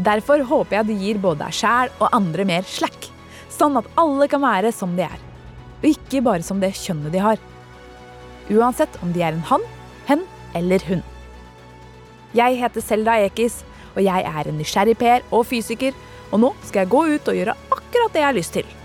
Derfor 0.00 0.44
håper 0.48 0.78
jeg 0.78 0.88
du 0.88 0.94
gir 0.96 1.20
både 1.20 1.44
deg 1.44 1.56
sjæl 1.58 1.90
og 1.98 2.14
andre 2.16 2.46
mer 2.48 2.64
slack, 2.68 3.10
sånn 3.52 3.76
at 3.80 3.88
alle 4.00 4.28
kan 4.30 4.42
være 4.44 4.72
som 4.72 4.94
de 4.96 5.04
er, 5.04 5.18
og 5.80 5.88
ikke 5.90 6.22
bare 6.24 6.46
som 6.46 6.62
det 6.62 6.72
kjønnet 6.78 7.12
de 7.12 7.24
har. 7.24 7.42
Uansett 8.50 8.96
om 9.04 9.12
de 9.14 9.24
er 9.26 9.34
en 9.34 9.44
han, 9.50 9.66
hen 10.08 10.24
eller 10.56 10.82
hun. 10.88 11.02
Jeg 12.36 12.60
heter 12.62 12.84
Selda 12.84 13.18
Ekiz, 13.26 13.60
og 13.96 14.04
jeg 14.06 14.26
er 14.26 14.48
en 14.48 14.58
nysgjerrig 14.60 14.96
per 14.98 15.24
og 15.34 15.48
fysiker, 15.50 15.96
og 16.30 16.44
nå 16.44 16.52
skal 16.62 16.84
jeg 16.84 16.92
gå 16.94 17.06
ut 17.16 17.30
og 17.32 17.40
gjøre 17.40 17.56
akkurat 17.74 18.14
det 18.14 18.22
jeg 18.22 18.28
har 18.28 18.38
lyst 18.38 18.56
til. 18.56 18.76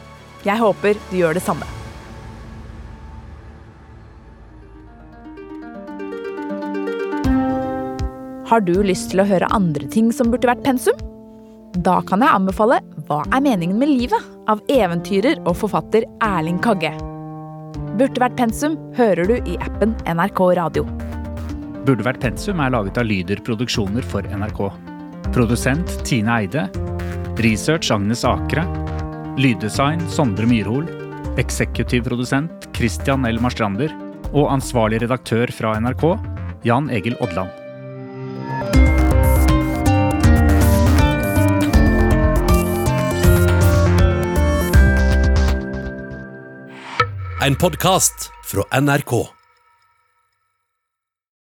Jeg 0.45 0.62
håper 0.62 0.99
du 1.10 1.17
gjør 1.17 1.38
det 1.38 1.43
samme. 1.45 1.65
Har 8.45 8.62
du 8.62 8.75
lyst 8.86 9.10
til 9.10 9.23
å 9.23 9.27
høre 9.27 9.49
andre 9.58 9.89
ting 9.89 10.12
som 10.13 10.29
burde 10.29 10.47
vært 10.51 10.62
pensum? 10.65 10.99
Da 11.84 11.97
kan 12.08 12.21
jeg 12.23 12.31
anbefale 12.31 12.77
Hva 13.08 13.23
er 13.34 13.41
meningen 13.43 13.81
med 13.81 13.89
livet? 13.89 14.31
av 14.45 14.62
eventyrer 14.69 15.39
og 15.49 15.55
forfatter 15.58 16.05
Erling 16.23 16.60
Kagge. 16.62 16.91
Burde 17.97 18.21
vært 18.21 18.38
pensum 18.38 18.75
hører 18.97 19.25
du 19.25 19.36
i 19.49 19.55
appen 19.63 19.95
NRK 20.05 20.41
Radio. 20.60 20.86
Burde 21.86 22.05
vært 22.05 22.21
pensum 22.21 22.62
er 22.62 22.73
laget 22.73 22.99
av 23.01 23.08
Lyder 23.10 23.41
Produksjoner 23.45 24.05
for 24.05 24.25
NRK. 24.25 24.62
Produsent 25.34 25.97
Tine 26.05 26.38
Eide. 26.41 26.67
Research 27.41 27.89
Agnes 27.93 28.21
Akre. 28.27 28.65
Lyddesign 29.38 30.00
Sondre 30.08 30.45
Myrhol. 30.48 30.86
Eksekutiv 31.38 32.06
produsent 32.08 32.69
Christian 32.76 33.26
Elmar 33.28 33.52
Strander. 33.52 33.91
Og 34.32 34.48
ansvarlig 34.48 35.02
redaktør 35.04 35.52
fra 35.52 35.74
NRK 35.84 36.06
Jan 36.63 36.88
Egil 36.88 37.19
Odland. 37.19 37.52
En 47.43 47.60
podkast 47.60 48.32
fra 48.48 48.63
NRK. 48.80 49.35